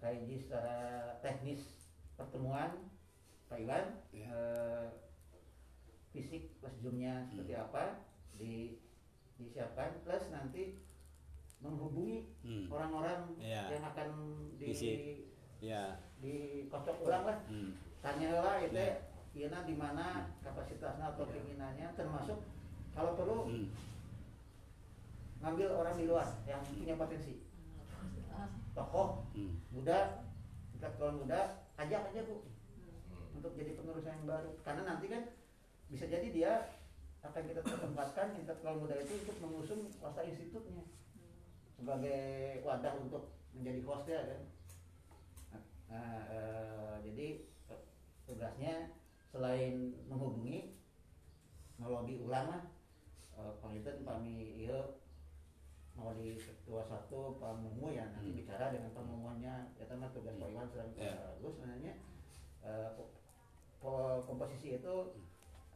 [0.00, 0.76] kayak secara
[1.20, 1.60] teknis
[2.16, 2.88] pertemuan
[3.46, 4.32] Pak Iwan Ya.
[4.32, 4.86] eh,
[6.10, 7.64] fisik plus zoomnya seperti Hmm.
[7.68, 7.84] apa
[8.34, 8.80] di
[9.36, 10.76] disiapkan plus nanti
[11.60, 12.66] menghubungi Hmm.
[12.72, 13.68] orang-orang Ya.
[13.68, 14.08] yang akan
[14.56, 14.72] di.
[15.60, 16.00] Ya.
[16.20, 17.76] dikocok ulang lah Hmm.
[18.00, 18.96] tanya lah itu Ya.
[19.36, 22.40] iya di mana kapasitasnya atau keinginannya termasuk
[22.96, 23.68] kalau perlu Hmm.
[25.40, 27.40] ngambil orang di luar yang punya potensi
[28.80, 29.60] tokoh Hmm.
[29.68, 30.24] muda
[30.72, 33.36] intelektual muda ajak aja bu Hmm.
[33.36, 35.22] untuk jadi pengurus yang baru karena nanti kan
[35.92, 36.52] bisa jadi dia
[37.20, 40.88] akan kita tempatkan intelektual muda itu untuk mengusung wasta institutnya
[41.76, 44.42] sebagai wadah untuk menjadi hostnya kan
[45.90, 47.26] nah, eh, jadi
[48.24, 48.94] tugasnya
[49.28, 50.78] selain menghubungi
[51.76, 52.62] melobi ulang lah
[53.36, 54.80] eh, pangitan pami iya
[56.00, 58.38] mau di ketua satu Pak Mumu ya nanti Hmm.
[58.40, 61.12] bicara dengan pemumuannya ya mah tugas Pak Iwan sedang Ya.
[61.36, 61.94] bagus sebenarnya
[63.80, 64.96] po- komposisi itu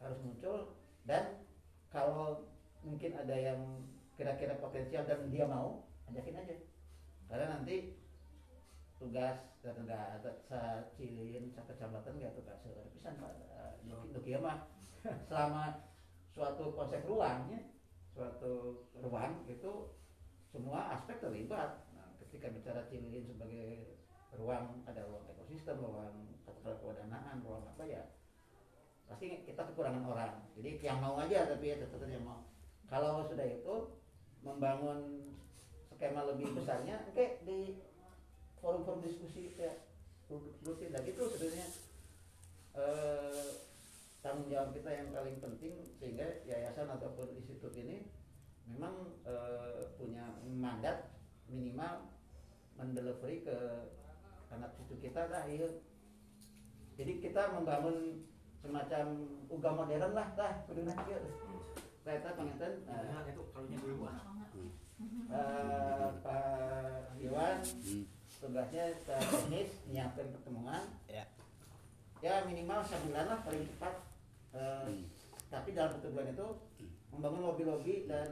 [0.01, 1.45] harus muncul dan
[1.89, 2.49] kalau
[2.81, 3.61] mungkin ada yang
[4.14, 6.57] kira-kira potensial dan dia mau ajakin aja.
[7.25, 7.97] Karena nanti
[9.01, 10.61] tugas dan enggak ada sa
[10.93, 12.59] cilin sa kecamatan enggak tugas.
[12.93, 13.33] Pisan Pak.
[13.33, 14.68] Eh, Nuki Nuki mah.
[15.29, 15.89] Selama
[16.31, 17.61] suatu konsep ruangnya
[18.14, 19.72] suatu ruang itu
[20.55, 21.82] semua aspek terlibat.
[21.98, 23.98] Nah, ketika bicara cilin sebagai
[24.38, 28.02] ruang ada ruang ekosistem ruang katakanlah kewadanaan ruang apa ya
[29.11, 30.34] pasti kita kekurangan orang.
[30.55, 32.46] Jadi yang mau aja tapi ya tetap yang mau.
[32.86, 33.74] Kalau sudah itu
[34.46, 35.32] membangun
[35.92, 37.82] skema lebih besarnya oke di
[38.62, 39.74] forum-forum diskusi ya
[40.30, 40.90] rutin.
[40.94, 41.66] Dan itu sebenarnya
[42.80, 43.46] eh,
[44.24, 48.09] tanggung jawab kita yang paling penting sehingga yayasan ataupun institut ini
[48.64, 51.12] memang eh, punya mandat
[51.46, 52.08] minimal
[52.74, 53.56] mendelivery ke
[54.48, 55.68] anak cucu kita lah iya.
[56.94, 58.24] jadi kita membangun
[58.58, 59.04] semacam
[59.46, 61.20] uga modern lah dah kudu nah ieu
[62.02, 64.20] kita panginten eh, Nah, itu kalunya dulu ah.
[65.28, 68.04] eh, Pak Iwan Hmm.
[68.40, 71.24] tugasnya secara teknis menyiapkan pertemuan Ya.
[72.20, 73.94] ya minimal sebulan lah paling cepat
[74.54, 75.02] Eh, Hmm.
[75.50, 76.46] tapi dalam satu bulan itu
[77.14, 78.28] membangun lobby-lobby dan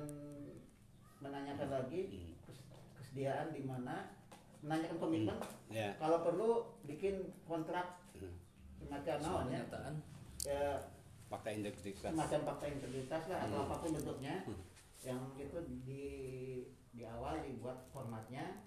[1.19, 2.35] menanyakan lagi Hmm.
[2.43, 2.67] kes-
[2.97, 4.11] kesediaan di mana
[4.59, 5.95] menanyakan komitmen Ya.
[5.97, 6.51] kalau perlu
[6.85, 8.35] bikin kontrak Hmm.
[8.75, 9.95] semacam naon ya, pernyataan
[10.43, 10.67] ya
[11.29, 12.11] Fakta integritas.
[12.13, 13.65] semacam fakta integritas lah atau Hmm.
[13.65, 14.61] apa pun bentuknya Hmm.
[15.01, 16.05] yang itu di
[16.93, 18.61] di awal dibuat formatnya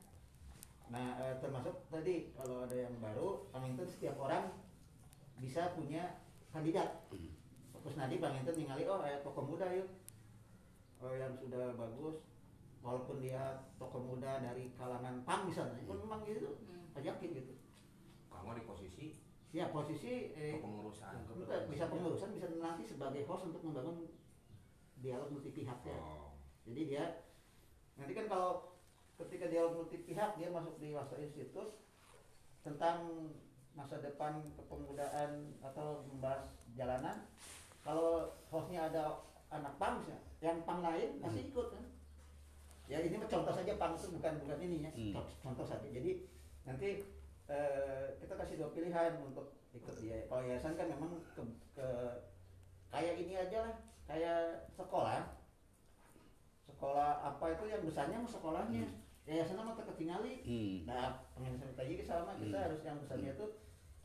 [0.85, 4.49] nah eh, termasuk tadi kalau ada yang baru Panginten setiap orang
[5.35, 7.31] bisa punya kandidat Hmm.
[7.75, 9.85] Terus nanti Panginten ningali oh eh, tokoh muda yuk
[11.13, 12.25] yang sudah bagus
[12.81, 16.57] walaupun dia tokoh muda dari kalangan PAM misalnya pun memang gitu
[16.95, 17.53] ajakin gitu.
[18.31, 19.05] Kamu di posisi?
[19.55, 21.31] Ya posisi eh, kepengurusan.
[21.31, 24.07] Enggak, bisa pengurusan bisa nanti sebagai host untuk membangun
[24.99, 25.95] dialog multi pihak ya.
[25.95, 26.35] oh.
[26.65, 27.23] Jadi dia
[27.95, 28.75] nanti kan kalau
[29.15, 31.71] ketika dialog multi pihak dia masuk di Wasta Institute
[32.65, 33.31] tentang
[33.75, 37.27] masa depan kepemudaan atau membahas jalanan.
[37.83, 39.21] Kalau hostnya ada
[39.53, 41.85] anak pang misalnya, yang pang lain masih ikut kan.
[42.85, 45.09] Ya ini contoh saja pang itu bukan bukan ininya, Hmm.
[45.17, 45.87] contoh, contoh saja.
[45.89, 46.21] Jadi
[46.69, 47.01] nanti
[47.45, 50.25] eh, kita kasih dua pilihan untuk ikut dia.
[50.29, 51.41] Kalau yayasan kan memang ke,
[51.77, 51.87] ke
[52.89, 53.75] kayak ini aja lah,
[54.05, 55.33] kayak sekolah.
[56.65, 58.85] Sekolah apa itu yang besarnya mah sekolahnya.
[59.25, 60.41] Yayasan mah terketingali.
[60.45, 60.75] Hmm.
[60.89, 62.65] Nah, pengen cerita juga sama kita Hmm.
[62.69, 63.45] harus yang besarnya itu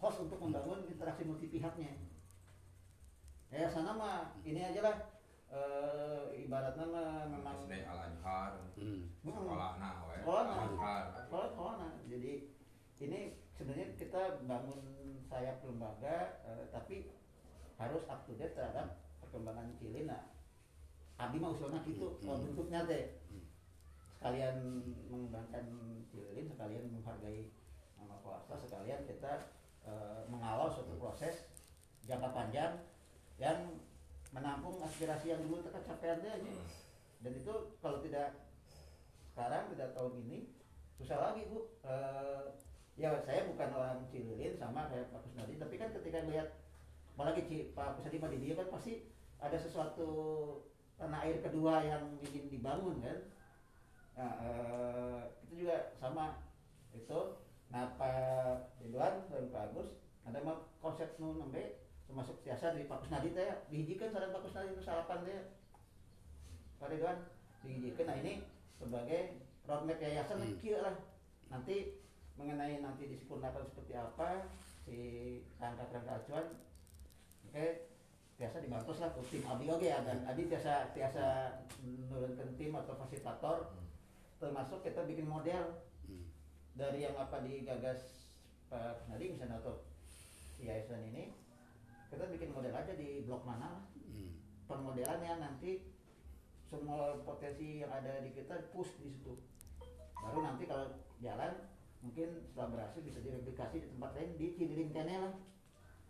[0.00, 1.92] host untuk membangun interaksi multi pihaknya.
[3.52, 4.96] Yayasan mah ini aja lah
[5.50, 9.10] eh, ibaratnya mah memang SD Al Anhar Hmm.
[9.20, 10.98] sekolah nah Sekolah Al nah.
[11.26, 11.92] Sekolah sekolah nah.
[12.06, 12.32] Jadi
[13.00, 13.20] ini
[13.54, 14.80] sebenarnya kita bangun
[15.26, 17.10] sayap lembaga eh, tapi
[17.76, 20.22] harus up to date terhadap perkembangan Cilin nah.
[21.20, 22.28] Abdi mah usulnya gitu, Hmm.
[22.32, 23.44] oh, bentuknya teh Hmm.
[24.16, 24.56] sekalian
[25.10, 25.64] mengembangkan
[26.08, 27.50] Cilin, sekalian menghargai
[27.98, 31.48] nama swasta, sekalian kita eh, mengawal suatu proses
[32.04, 32.72] jangka panjang
[33.40, 33.80] yang
[34.30, 36.30] menampung aspirasi yang dulu tercapai aja.
[37.20, 38.38] Dan itu kalau tidak
[39.30, 40.38] sekarang tidak tahun ini
[40.98, 41.68] susah lagi bu.
[41.84, 42.44] Eh,
[43.00, 46.52] ya saya bukan orang Cililin sama kayak Pak Kusnadi tapi kan ketika lihat
[47.16, 49.08] apalagi Ci, Pak Kusnadi di dia kan pasti
[49.40, 50.08] ada sesuatu
[51.00, 53.18] tanah air kedua yang ingin dibangun kan?
[54.20, 56.44] Nah, eh, itu juga sama.
[56.92, 59.94] Itu nah Pak Ridwan dan Pak Agus
[60.26, 60.42] ada
[60.82, 65.22] konsep nu nembe termasuk biasa dari Pak Kusnadi teh dihijikan saran Pak Kusnadi itu salapan
[65.22, 65.46] teh.
[66.82, 67.22] Pak Ridwan
[67.62, 68.10] dihijikan.
[68.10, 68.42] Nah ini
[68.74, 70.58] sebagai roadmap yayasan Hmm.
[70.58, 70.98] kieu lah.
[71.54, 72.02] Nanti
[72.34, 74.50] mengenai nanti disempurnakan seperti apa
[74.82, 74.98] si
[75.62, 76.46] rangka-rangka acuan
[77.46, 77.66] oke.
[78.34, 79.86] Biasa dibantu lah ke tim Abi oke.
[79.86, 81.24] Ya dan Abi biasa biasa
[81.78, 83.70] menurunkan tim atau fasilitator.
[84.42, 85.86] Termasuk kita bikin model.
[86.10, 86.26] Hmm.
[86.74, 88.26] dari yang apa digagas
[88.66, 89.84] Pak Nadi misalnya atau
[90.56, 91.30] si yayasan ini
[92.10, 94.34] kita bikin model aja di blok mana Hmm.
[94.66, 95.86] permodelannya nanti
[96.66, 99.38] semua potensi yang ada di kita push di situ.
[100.18, 101.70] Baru nanti kalau jalan
[102.02, 105.34] mungkin setelah berhasil bisa direplikasi di tempat lain di Cililing Channel lah.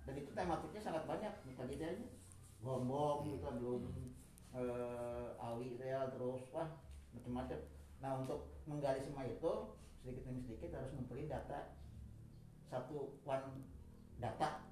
[0.09, 1.92] dan itu tematiknya sangat banyak tadi teh
[2.64, 3.82] gombong kita belum
[4.57, 6.72] eh, awi real terus wah
[7.12, 7.61] macam-macam.
[8.01, 9.53] Nah untuk menggali semua itu
[10.01, 11.76] sedikit demi sedikit harus ngumpulin data.
[12.64, 13.61] Satu one
[14.18, 14.64] data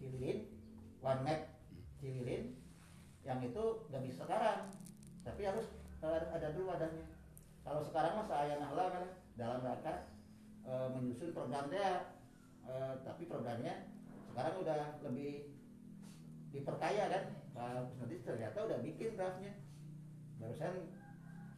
[0.00, 0.61] Cililin
[1.02, 1.40] one map
[1.98, 2.54] Cililin
[3.22, 4.70] yang itu nggak bisa sekarang.
[5.22, 5.66] Tapi harus
[6.02, 7.06] eh, ada dulu wadahnya
[7.62, 9.04] kalau sekarang mah saya nahla kan
[9.38, 10.10] dalam rangka
[10.66, 12.14] eh, menyusun program dia.
[12.62, 13.90] Eh, tapi programnya
[14.30, 15.50] sekarang udah lebih
[16.54, 17.24] diperkaya kan.
[17.52, 19.52] Pak Kusnadi ternyata udah bikin draftnya.
[20.40, 20.88] Barusan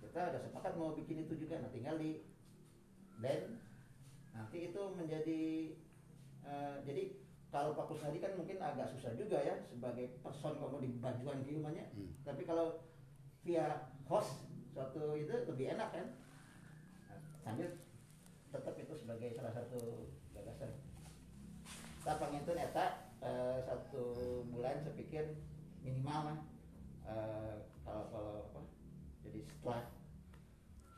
[0.02, 2.22] kita udah sepakat mau bikin itu juga nah tinggal di
[3.18, 3.58] blend
[4.30, 5.42] nanti itu menjadi
[6.44, 7.02] eh, jadi
[7.54, 11.86] kalau Pak Kusnadi kan mungkin agak susah juga ya sebagai person kalau di bajuan rumahnya
[11.94, 12.10] Hmm.
[12.26, 12.82] tapi kalau
[13.46, 14.42] via host
[14.74, 16.06] suatu itu lebih enak kan?
[17.06, 17.78] Nah, sambil
[18.50, 20.74] tetap itu sebagai salah satu gagasan.
[22.02, 24.02] Kita pangintun eta eh, satu
[24.50, 25.38] bulan saya pikir
[25.86, 26.38] minimal lah.
[27.06, 27.54] Eh,
[27.86, 28.60] kalau kalau apa?
[29.22, 29.94] Jadi setelah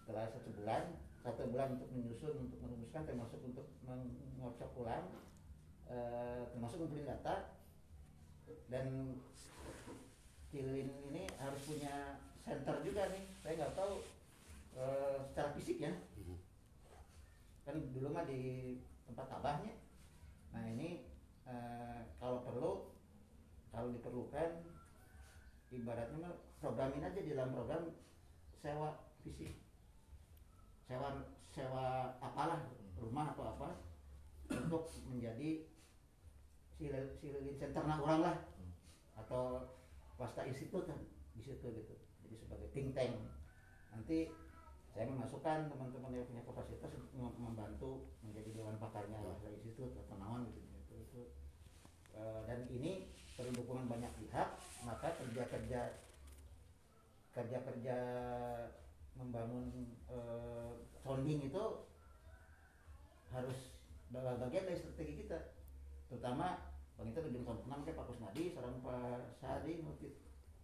[0.01, 0.83] setelah satu bulan
[1.21, 5.05] satu bulan untuk menyusun untuk merumuskan termasuk untuk mengocok ulang
[5.91, 7.55] eh, termasuk ngumpulin data
[8.71, 9.19] dan
[10.47, 13.25] Cilin ini harus punya center juga nih.
[13.43, 13.95] Saya nggak tahu
[14.79, 15.93] eh, secara fisik ya.
[15.93, 16.39] Mhm.
[17.67, 18.79] kan dulu mah di
[19.11, 19.75] tempat abahnya.
[20.55, 21.03] Nah ini
[21.47, 22.73] eh, kalau perlu
[23.75, 24.63] kalau diperlukan
[25.75, 27.91] ibaratnya mah programin aja di dalam program
[28.63, 29.59] sewa fisik.
[30.87, 33.69] Sewa sewa apalah rumah atau apa
[34.47, 35.67] untuk menjadi
[37.57, 38.37] center nah orang lah.
[39.17, 39.73] Atau
[40.21, 41.01] wasta institut kan
[41.37, 41.95] di situ gitu.
[42.25, 43.17] Jadi sebagai think tank.
[43.93, 44.33] Nanti
[44.97, 50.17] saya memasukkan teman-teman yang punya kapasitas untuk mem- membantu menjadi dewan pakarnya wasta institut atau
[50.17, 50.61] naon gitu.
[50.65, 51.23] Gitu, itu.
[52.17, 54.49] Eh, dan ini perlu dukungan banyak pihak
[54.89, 56.01] maka kerja-kerja
[57.37, 57.97] kerja-kerja
[59.13, 59.69] membangun
[60.09, 60.73] eh,
[61.05, 61.65] sounding itu
[63.29, 63.77] harus
[64.09, 65.53] bagian dari strategi kita.
[66.09, 66.66] Terutama
[66.97, 70.09] bang itu ujung tahun enam kayak Pak Kusnadi seorang Pak Sadi ngerti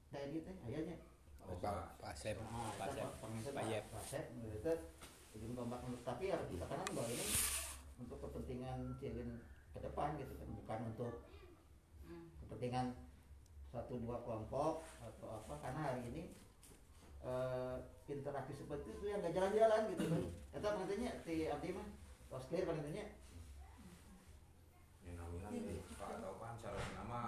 [0.08, 0.96] TNI teh ayahnya.
[1.42, 3.84] Oh, Pak Pak Sep, Nah, Pak Sep, Pak- Pak Sep, Pak Yep.
[3.92, 4.72] Pak Sep, itu
[5.32, 7.24] ujung tombak tapi harus dikatakan bahwa ini
[7.98, 9.40] untuk kepentingan Cilin
[9.72, 11.12] ke depan gitu kan bukan untuk
[12.44, 12.86] kepentingan
[13.72, 16.22] satu dua kelompok atau apa karena hari ini
[17.24, 17.76] eh,
[18.12, 20.22] interaksi seperti itu yang gak jalan-jalan gitu kan.
[20.52, 21.86] Itu pentingnya si Abdi mah
[22.28, 23.08] tos clear pentingnya
[25.02, 25.48] Ini namanya
[26.62, 27.22] nih, Pak tahu kan cara nama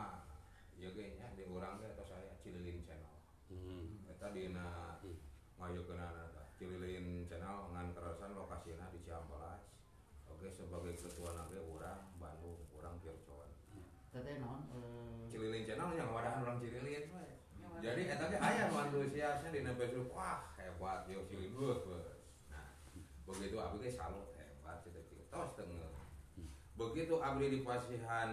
[0.78, 3.18] ya kayaknya di orang teh atau saya Cililin Channel.
[3.50, 4.06] Hmm.
[4.06, 5.18] Eta dina Hmm.
[5.58, 9.74] ngajukeunana tah Cililin Channel ngan kerasan lokasina di Ciamplas.
[10.30, 13.50] Oke sebagai ketua nage orang Bandung orang Pircon.
[14.14, 17.26] teteh naon eh, Cililin Channel yang wadahan orang Cililin we.
[17.82, 21.82] Jadi eta teh aya antusiasnya dina Facebook wah hebat yo Cililin beuh.
[22.46, 22.78] Nah,
[23.26, 25.02] begitu abdi salut hebat kita
[25.34, 25.90] tos tengah.
[26.78, 28.30] Begitu abdi di pasihan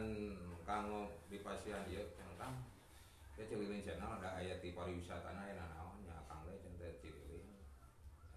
[0.65, 2.05] kanggo di pasihan ieu
[2.37, 2.57] kang
[3.41, 7.45] ya Cililin Channel ada aya ti pariwisatana aya naon nya kang teh cenah teh Cililin.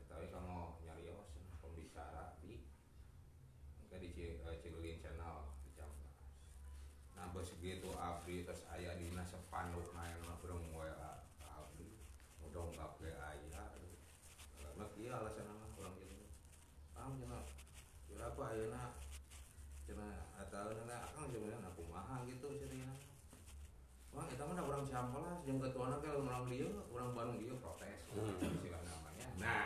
[0.01, 1.29] Eta we kanggo nyarios
[1.61, 2.65] pembicara di
[3.93, 6.17] ke di Ci- eh, Cililin Channel di Ciamplas.
[7.21, 12.01] Nah bos gitu abdi terus aya dina sepanduk main mah urang WA abdi
[12.49, 13.65] dongkap ge aya
[14.75, 16.17] Mek ieu alasan mah urang gitu.
[16.97, 17.45] Kang cenah
[18.11, 18.97] berapa ayeuna
[19.87, 22.91] cenah ataeuna akang sebenarnya aku kumaha gitu ceritanya.
[24.15, 24.87] Wah, kita mah da urang
[25.45, 28.09] Jeung ketuana ke urang dieu, urang Bandung dieu protes.
[28.17, 28.41] Hmm.
[28.41, 29.27] Istilah namanya.
[29.37, 29.65] Nah,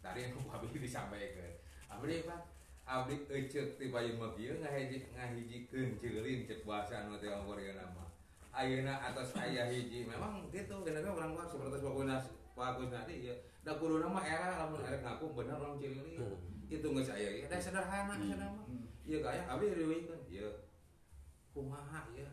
[0.00, 1.60] tadi yang abdi disampaikan.
[1.92, 2.40] Abdi kan
[2.88, 8.10] abdi ecek bayi mah kieu ngahiji ngahijikeun Cililin cek bahasa anu teh ngomongkeun nama.
[8.50, 12.24] ayeuna atas aya hiji memang gitu kenapa orang luar seperti bagus
[12.58, 16.18] bagus nanti ya da kudu nama era lamun erek ngaku bener orang cilili
[16.66, 18.66] itu nggak saya ya da sederhana cenah mah
[19.06, 20.50] ieu kayak abi riweukeun ieu
[21.54, 22.26] kumaha ya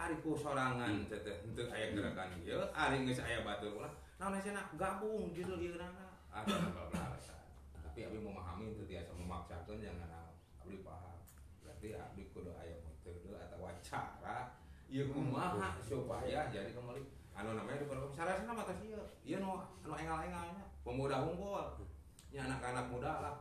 [0.00, 3.92] ari ku sorangan teh teh henteu aya gerakan ieu ari geus aya batur ulah.
[4.16, 7.40] Naon cenah gabung gitu alasan
[7.84, 10.32] tapi abi memahami itu tiasa memaksakan jangan
[10.62, 11.20] abdi paham.
[11.60, 14.56] Berarti abdi kudu aya metode atau cara
[14.88, 17.04] ieu kumaha supaya jadi kembali.
[17.36, 20.64] Anu namanya di program sarasana mah tos ieu ieu nu anu engal-engalnya.
[20.80, 21.84] Pemuda unggul.
[22.30, 23.34] Nya anak-anak muda lah.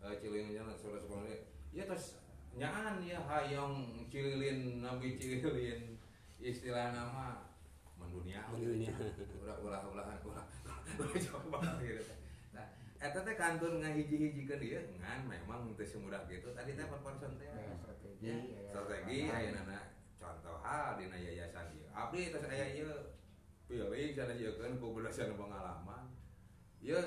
[0.00, 1.26] E, cililin sekolah
[1.74, 2.16] ya terus
[2.56, 5.95] nyaan ya hayong cililin nabi cililin
[6.40, 7.56] istilah nama
[7.96, 8.92] mendunia Mendunia.
[9.42, 10.46] ulah ulah ulahan ulah.
[11.00, 12.14] Ulah coba gitu.
[12.54, 12.66] Nah
[13.00, 16.52] eta teh kantun ngahiji-hijikeun ieu ngan memang teu semudah gitu.
[16.52, 18.36] Tadi teh perponson teh Ya, strategi Ya,
[18.70, 21.88] strategi ayeuna contoh hal dina yayasan ieu.
[21.92, 22.92] Abdi tos aya ieu.
[23.66, 26.14] Pilih sana ieukeun ku berdasarkan pengalaman.
[26.78, 27.02] Ieu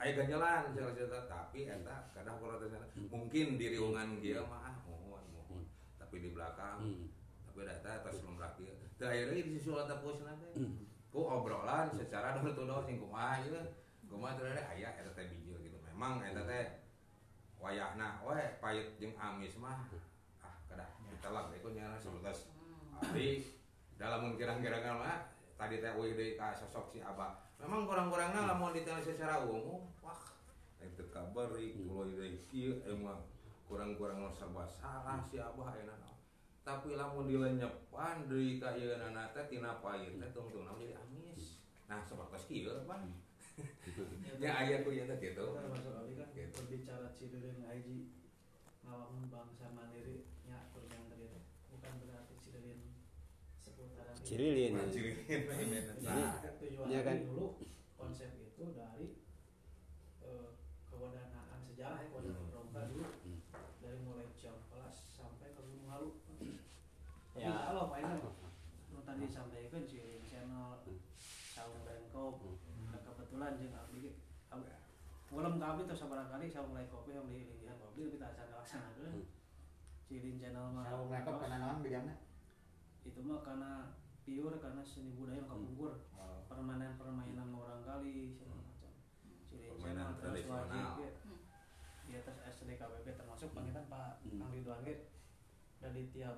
[0.00, 4.76] aya ganjalan salah cerita tapi eta kadang kalau sana mungkin di riungan dia mah ah
[4.88, 5.68] mohon mohon.
[6.00, 7.12] Tapi di belakang
[7.58, 7.66] Hmm.
[7.66, 10.54] tapi data terus lumrah kieu teu aya deui di sisi ulata posna teh
[11.10, 13.58] ku obrolan secara dor tu dor sing kumaha ieu
[14.06, 15.74] kumaha teh aya eta teh bijil gitu.
[15.90, 16.78] Memang eta teh
[17.58, 19.90] wayahna we payet jeung amis mah.
[20.38, 22.46] Ah kadah kita lah itu nyana sebelas
[23.02, 23.42] abdi
[23.98, 27.42] dalam mengkira-kira mah tadi teh euy deui ka sosok si abah.
[27.58, 29.82] Memang kurang-kurangna lamun ditanya secara umum.
[29.98, 30.22] Wah
[30.78, 31.50] itu kabar
[32.54, 33.18] kieu emang
[33.66, 36.17] kurang-kurang serba salah si abah naon
[36.68, 41.56] tapi lamun dilenyepan deui ka ieu nana teh tina payet teh tungtungna jadi amis
[41.88, 43.08] nah seperti kieu pan
[44.44, 46.52] ya aya ku ieu teh gitu termasuk abdi kan Gitu.
[46.60, 48.12] berbicara Cirilin Aji
[48.84, 51.40] ngalamun bangsa mandiri nya kurang tadi
[51.72, 52.80] bukan berarti Cirilin
[53.58, 54.24] seputaran ini.
[54.28, 54.72] Cililin.
[54.76, 55.84] Nah, cililin.
[56.04, 57.16] Nah, tujuan Iya kan?
[57.24, 57.46] dulu
[57.96, 59.16] konsep itu dari
[60.22, 60.48] eh,
[60.86, 62.86] kewadanaan sejarah ya kewadanaan Hmm.
[62.92, 63.40] Dulu Hmm.
[63.82, 66.10] dari mulai Ciamplas sampai ke Gunung Halu.
[67.48, 67.58] Ya.
[67.66, 68.16] Kalau mainnya
[68.88, 70.84] nu tadi disampaikan Cililin Channel,
[71.48, 72.36] Saung Renkop,
[72.84, 74.12] nah, kebetulan jeung abdi
[75.28, 79.12] Ulam kami terus barangkali saya mulai kopi yang di linggihan kopi kita akan laksanakan.
[79.12, 79.24] Hmm.
[80.04, 82.14] Cililin Channel mah Saung naon bidangna?
[83.04, 83.72] itu mah karena
[84.20, 86.44] pure karena seni budaya yang kapungkur Oh.
[86.44, 88.92] permainan-permainan orang kali segala macam
[89.48, 90.68] Cilin Permainan Channel, terus tradisional.
[90.68, 91.12] wajib,
[92.04, 94.36] di atas SDKPP termasuk pangitan Pak Hmm.
[94.38, 94.80] Kang Ridwan
[95.78, 96.36] dan di tiap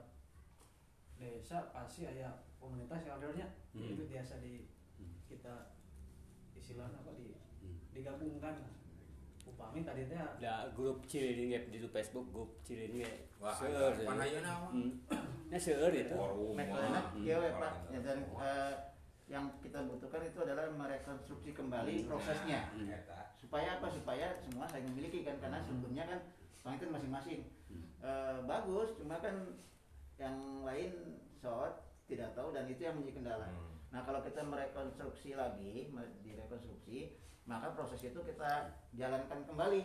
[1.20, 3.86] desa pasti ada komunitas yang adanya Hmm.
[3.86, 4.64] itu biasa di
[4.96, 5.12] Hmm.
[5.26, 5.76] kita
[6.52, 7.76] istilahnya apa di Hmm.
[7.92, 8.56] digabungkan
[9.42, 13.12] upami tadi teh Da grup Cililin ge di Facebook grup Cililin ge.
[13.36, 14.06] Wah, Seueur, ya.
[14.06, 14.70] pan ayeuna mah.
[14.70, 14.92] Hmm.
[15.48, 16.16] Nya seueur itu.
[16.50, 17.20] Metodenya Hmm.
[17.20, 17.74] we, Orang Pak.
[17.90, 18.72] Ya, dan eh,
[19.26, 22.72] yang kita butuhkan itu adalah merekonstruksi kembali prosesnya.
[22.72, 22.88] Hmm.
[22.88, 23.20] Eta.
[23.32, 26.20] supaya apa supaya semua saling memiliki kan karena sebelumnya kan
[26.70, 27.82] itu masing-masing Hmm.
[27.98, 29.32] Eh, bagus cuma kan
[30.20, 30.36] yang
[30.68, 33.48] lain short tidak tahu dan itu yang menjadi kendala.
[33.48, 33.72] Hmm.
[33.90, 35.90] nah kalau kita merekonstruksi lagi
[36.22, 37.16] direkonstruksi
[37.48, 39.82] maka proses itu kita jalankan kembali.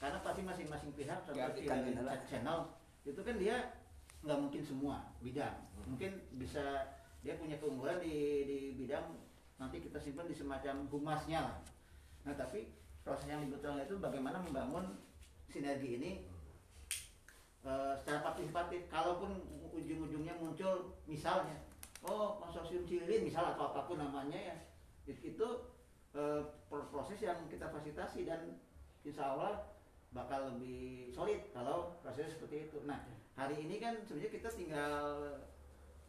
[0.00, 2.72] Karena pasti masing-masing pihak seperti adalah- channel
[3.04, 3.76] itu kan dia
[4.24, 5.52] nggak mungkin semua bidang.
[5.84, 6.88] Mungkin bisa
[7.20, 9.12] dia punya keunggulan di di bidang
[9.60, 11.56] nanti kita simpan di semacam humasnya lah.
[12.24, 12.72] Nah tapi
[13.04, 14.96] proses yang dibutuhkan itu bagaimana membangun
[15.52, 16.10] sinergi ini
[17.64, 19.36] eh, secara partisipatif kalaupun
[19.70, 21.62] ujung-ujungnya muncul misalnya
[22.02, 24.56] oh konsorsium Cililin misal atau apa pun namanya ya
[25.06, 25.46] it- itu
[26.66, 28.58] pro- proses yang kita fasilitasi dan
[29.06, 29.70] insya Allah
[30.10, 32.82] bakal lebih solid kalau prosesnya seperti itu.
[32.82, 32.98] Nah
[33.38, 34.94] hari ini kan sebenarnya kita tinggal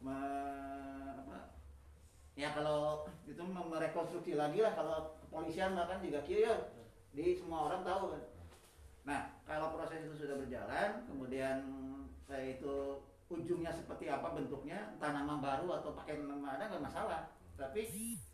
[0.02, 1.54] me- apa,
[2.34, 6.74] ya kalau itu merekonstruksi lagi lah kalau kepolisian bahkan juga kia
[7.14, 8.24] di semua orang tahu kan
[9.02, 11.58] nah kalau proses itu sudah berjalan kemudian
[12.30, 17.32] eh, itu ujungnya seperti apa bentuknya entah nama baru atau pakai nama ada nggak masalah.
[17.56, 17.88] Tapi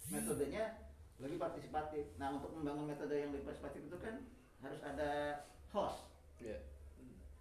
[0.10, 0.82] metodenya
[1.22, 2.18] lebih partisipatif.
[2.18, 4.26] Nah untuk membangun metode yang lebih partisipatif itu kan
[4.66, 5.12] harus ada
[5.70, 6.10] host.
[6.42, 6.62] Ya.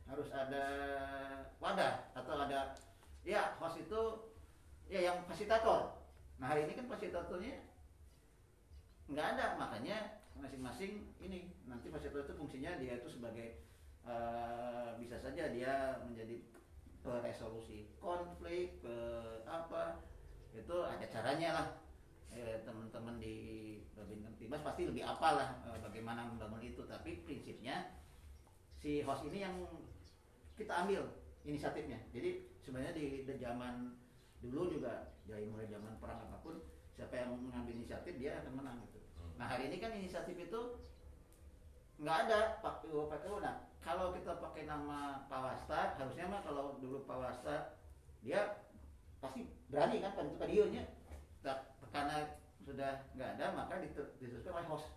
[0.07, 0.65] harus ada
[1.59, 2.79] wadah atau ada
[3.27, 4.01] ya host itu
[4.87, 5.99] ya yang fasilitator.
[6.39, 7.59] Nah hari ini kan fasilitatornya
[9.11, 11.53] nggak ada makanya masing-masing ini.
[11.69, 13.63] Nanti fasilitator itu fungsinya dia itu sebagai
[14.07, 16.43] eh, bisa saja dia menjadi
[17.07, 18.97] resolusi konflik ke
[19.47, 20.03] apa
[20.57, 21.69] itu ada caranya lah.
[22.37, 23.37] Eh, teman-teman di
[23.97, 26.85] Babin Kempibas pasti lebih apalah eh, bagaimana membangun itu.
[26.85, 27.97] Tapi prinsipnya
[28.77, 29.57] si host ini yang
[30.57, 31.09] kita ambil
[31.47, 32.01] inisiatifnya.
[32.13, 33.95] Jadi sebenarnya di, di zaman
[34.43, 36.61] dulu juga dari mulai zaman perang apa pun
[36.93, 38.96] siapa yang mengambil inisiatif dia akan menang gitu.
[39.37, 40.61] Nah hari ini kan inisiatif itu
[42.01, 47.05] nggak ada Pak PU PKU nah kalau kita pakai nama Pawasta harusnya mah kalau dulu
[47.05, 47.79] Pawasta
[48.21, 48.65] dia
[49.23, 50.85] pasti berani kan kan itu kadieunya
[51.97, 54.89] karena sudah nggak ada maka diteruskan oleh host.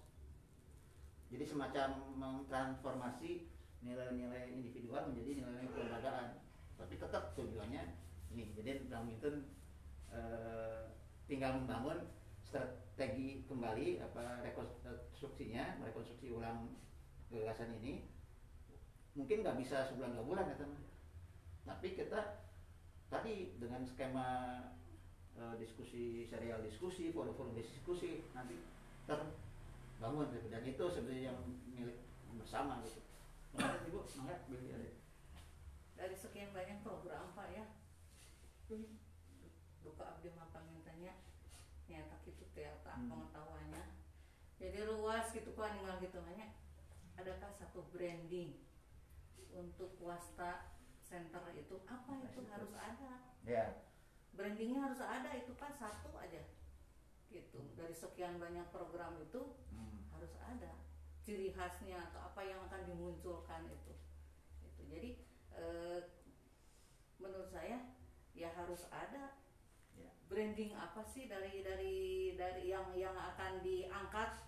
[1.31, 1.87] Jadi semacam
[2.19, 3.47] mentransformasi
[3.85, 6.27] nilai-nilai individual menjadi nilai-nilai kelembagaan.
[6.75, 7.83] Tapi tetap tujuannya
[8.35, 8.51] ini.
[8.57, 10.81] Jadi Bang eh,
[11.29, 12.03] tinggal membangun
[12.49, 16.73] strategi kembali apa rekonstruksinya merekonstruksi ulang
[17.29, 18.09] gagasan ini
[19.13, 20.81] mungkin nggak bisa sebulan dua bulan ya teman
[21.69, 22.49] tapi kita
[23.13, 24.27] tadi dengan skema
[25.37, 28.57] eh, diskusi serial diskusi forum-forum diskusi nanti
[29.05, 30.49] terbangun gitu.
[30.49, 31.39] dan itu sebenarnya yang
[31.69, 32.01] milik
[32.37, 33.01] bersama gitu.
[33.57, 33.99] Makanya ibu?
[34.05, 34.89] Semangat Billy ada
[35.97, 37.65] dari sekian banyak program pak ya.
[39.81, 41.17] Duka abdi mah pamintanya
[41.89, 43.09] nyata gitu ternyata Hmm.
[43.11, 43.83] pengetahuannya.
[44.59, 46.51] Jadi luas gitu kan tinggal gitu nanya
[47.15, 48.55] adakah satu branding
[49.55, 50.71] untuk wasta
[51.03, 51.79] center itu?
[51.87, 53.23] Apa itu harus ada?
[53.43, 53.83] Ya.
[54.35, 56.43] Brandingnya harus ada itu kan satu aja.
[57.31, 57.59] Gitu.
[57.75, 60.07] Dari sekian banyak program itu Hmm.
[60.15, 60.75] harus ada.
[61.23, 63.93] Ciri khasnya atau apa yang akan dimunculkan itu.
[64.63, 65.09] Itu jadi
[65.59, 65.99] eh,
[67.19, 67.83] menurut saya
[68.31, 69.38] ya harus ada.
[70.29, 71.97] Branding apa sih dari dari
[72.37, 74.45] dari yang yang akan diangkat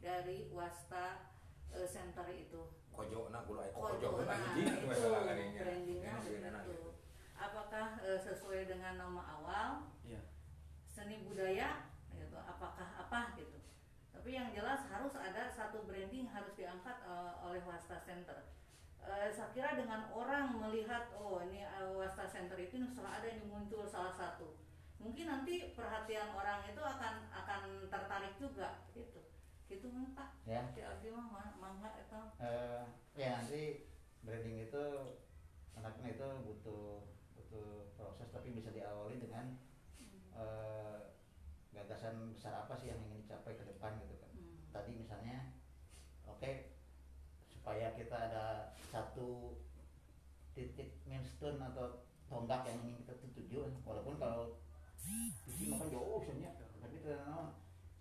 [0.00, 1.28] dari wasta
[1.70, 6.72] eh, center itu Kojo aya Oh, kojo nah, itu brandingnya begitu.
[6.72, 6.90] gitu.
[7.36, 9.68] Apakah eh, sesuai dengan nama awal
[10.02, 10.20] Iya.
[10.84, 12.36] seni budaya gitu?
[12.36, 13.56] Apakah apa gitu?
[14.10, 18.40] Tapi yang jelas harus ada satu branding harus diangkat eh, oleh Wasta Center.
[19.00, 23.48] Eh, saya kira dengan orang melihat oh ini eh, Wasta Center itu salah ada yang
[23.48, 24.59] muncul salah satu,
[25.00, 29.20] mungkin nanti perhatian orang itu akan akan tertarik juga gitu.
[29.66, 30.28] Gitu kan Pak?
[30.44, 32.20] ya Di abdi mah ma- mangga itu.
[32.38, 32.82] Eh,
[33.16, 33.88] ya nanti
[34.20, 34.84] branding itu
[35.72, 37.00] anaknya itu butuh
[37.34, 39.56] butuh proses tapi bisa diawali dengan
[40.36, 40.98] eh,
[41.72, 44.58] gagasan besar apa sih yang ingin dicapai ke depan gitu kan Hmm.
[44.70, 45.54] tadi misalnya
[46.26, 46.50] oke
[47.48, 48.46] supaya kita ada
[48.90, 49.58] satu
[50.54, 54.59] titik milestone atau tonggak yang ingin kita tuju walaupun kalau
[55.46, 56.50] itu makan jauh sebenarnya
[56.80, 57.54] tapi ternyata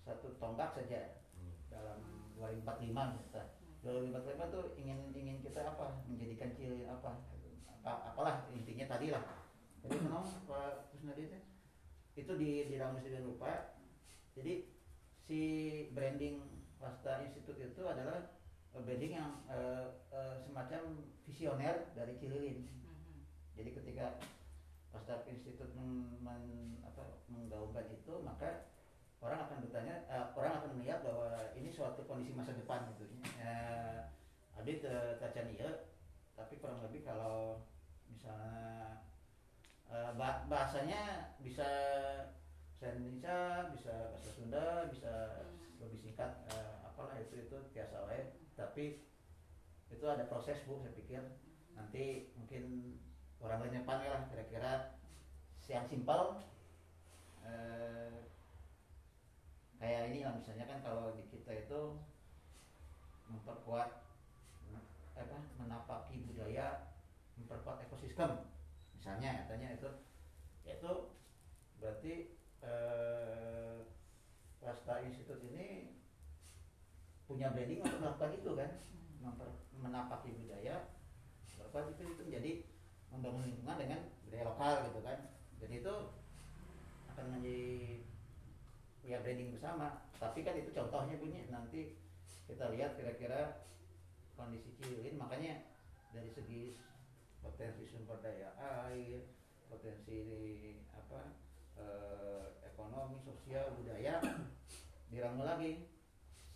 [0.06, 1.22] satu tonggak saja.
[1.40, 1.54] Hmm.
[1.70, 2.00] dalam
[2.36, 3.42] 2045 kita
[3.80, 6.04] 2045 tuh ingin ingin kita apa?
[6.04, 7.24] Menjadikan ciri apa?
[7.80, 9.24] Apa apalah intinya tadi lah
[9.84, 11.40] jadi kenal Pak Kusnadi itu
[12.20, 13.80] itu di diramu sedemikian rupa
[14.36, 14.68] jadi
[15.24, 15.40] si
[15.96, 16.44] branding
[16.80, 18.36] Wasta Institute itu adalah
[18.76, 22.68] eh, branding yang eh, eh, semacam visioner dari Cililin.
[22.68, 23.24] Mhm.
[23.56, 24.06] jadi ketika
[25.00, 28.68] Wasta Institute men, men- apa, menggaungkan itu maka
[29.24, 33.08] orang akan bertanya eh, orang akan melihat bahwa ini suatu kondisi masa depan gitu.
[33.40, 34.00] Eh,
[34.60, 35.72] Abdi te- tacan ieu,
[36.36, 37.64] tapi kurang lebih kalau
[38.12, 39.00] misalnya
[39.88, 41.64] eh, ba- bahasanya bisa
[42.76, 45.14] bahasa Indonesia bisa bahasa Sunda bisa
[45.80, 49.08] lebih singkat eh, apalah itu itu biasa lain tapi
[49.88, 51.24] itu ada proses bu saya pikir.
[51.72, 52.96] Nanti mungkin
[53.40, 55.00] orang lain yang lah kira-kira
[55.70, 56.42] yang simpel
[57.46, 58.26] eh,
[59.78, 61.96] kayak ini lah misalnya kan kalau di kita itu
[63.30, 64.02] memperkuat
[65.20, 66.96] apa menapaki budaya
[67.38, 68.50] memperkuat ekosistem.
[68.96, 69.90] Misalnya katanya itu
[70.66, 70.94] itu
[71.80, 72.14] berarti
[72.66, 73.78] eh,
[74.60, 75.96] Wasta Institute ini
[77.30, 78.72] punya branding untuk melakukan itu kan
[79.22, 80.90] memper- menapaki budaya
[81.60, 82.52] berapa itu itu menjadi
[83.10, 85.20] membangun lingkungan dengan budaya lokal gitu kan.
[85.60, 85.94] Dan itu
[87.14, 87.60] akan menjadi
[89.04, 90.06] ya branding bersama.
[90.22, 91.50] Tapi kan itu contohnya bunyi.
[91.50, 91.98] Nanti
[92.46, 93.66] kita lihat kira-kira
[94.38, 95.18] kondisi Cililin.
[95.18, 95.66] Makanya
[96.14, 96.78] dari segi
[97.40, 98.52] potensi sumber daya
[98.90, 99.24] air
[99.70, 100.20] potensi
[100.92, 101.22] apa
[101.78, 104.18] eh, ekonomi sosial budaya
[105.12, 105.86] diramu lagi.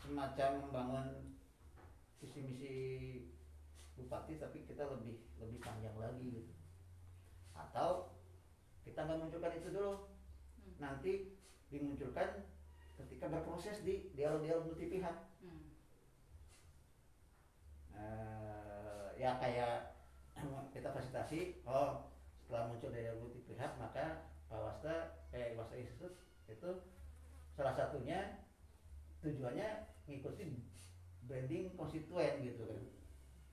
[0.03, 1.07] Semacam membangun
[2.19, 2.75] visi misi
[4.05, 6.53] bupati tapi kita lebih lebih panjang lagi gitu
[7.53, 8.11] atau
[8.83, 9.93] kita nggak munculkan itu dulu
[10.63, 10.79] Hmm.
[10.79, 11.35] nanti
[11.67, 12.47] dimunculkan
[12.95, 15.75] ketika berproses di dialog-dialog multi pihak Hmm.
[17.93, 19.91] Eh, ya kayak
[20.73, 24.95] kita fasilitasi oh setelah muncul dialog multi pihak maka Pak Wasta
[25.35, 26.15] eh Wasta Institute
[26.47, 26.69] itu
[27.53, 28.41] salah satunya
[29.21, 30.51] tujuannya ngikutin
[31.27, 32.81] branding konstituen gitu kan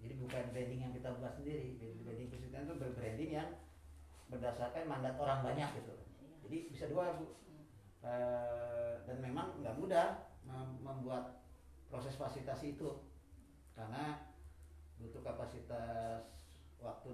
[0.00, 1.76] jadi bukan branding yang kita buat sendiri.
[2.04, 3.48] Branding konstituen itu berbranding yang
[4.32, 5.94] berdasarkan mandat orang banyak gitu.
[6.48, 7.36] Jadi bisa dua bu.
[8.00, 11.44] Eh, dan memang nggak mudah mem- membuat
[11.92, 13.04] proses fasilitasi itu.
[13.76, 14.24] Karena
[15.00, 16.24] butuh kapasitas
[16.80, 17.08] waktu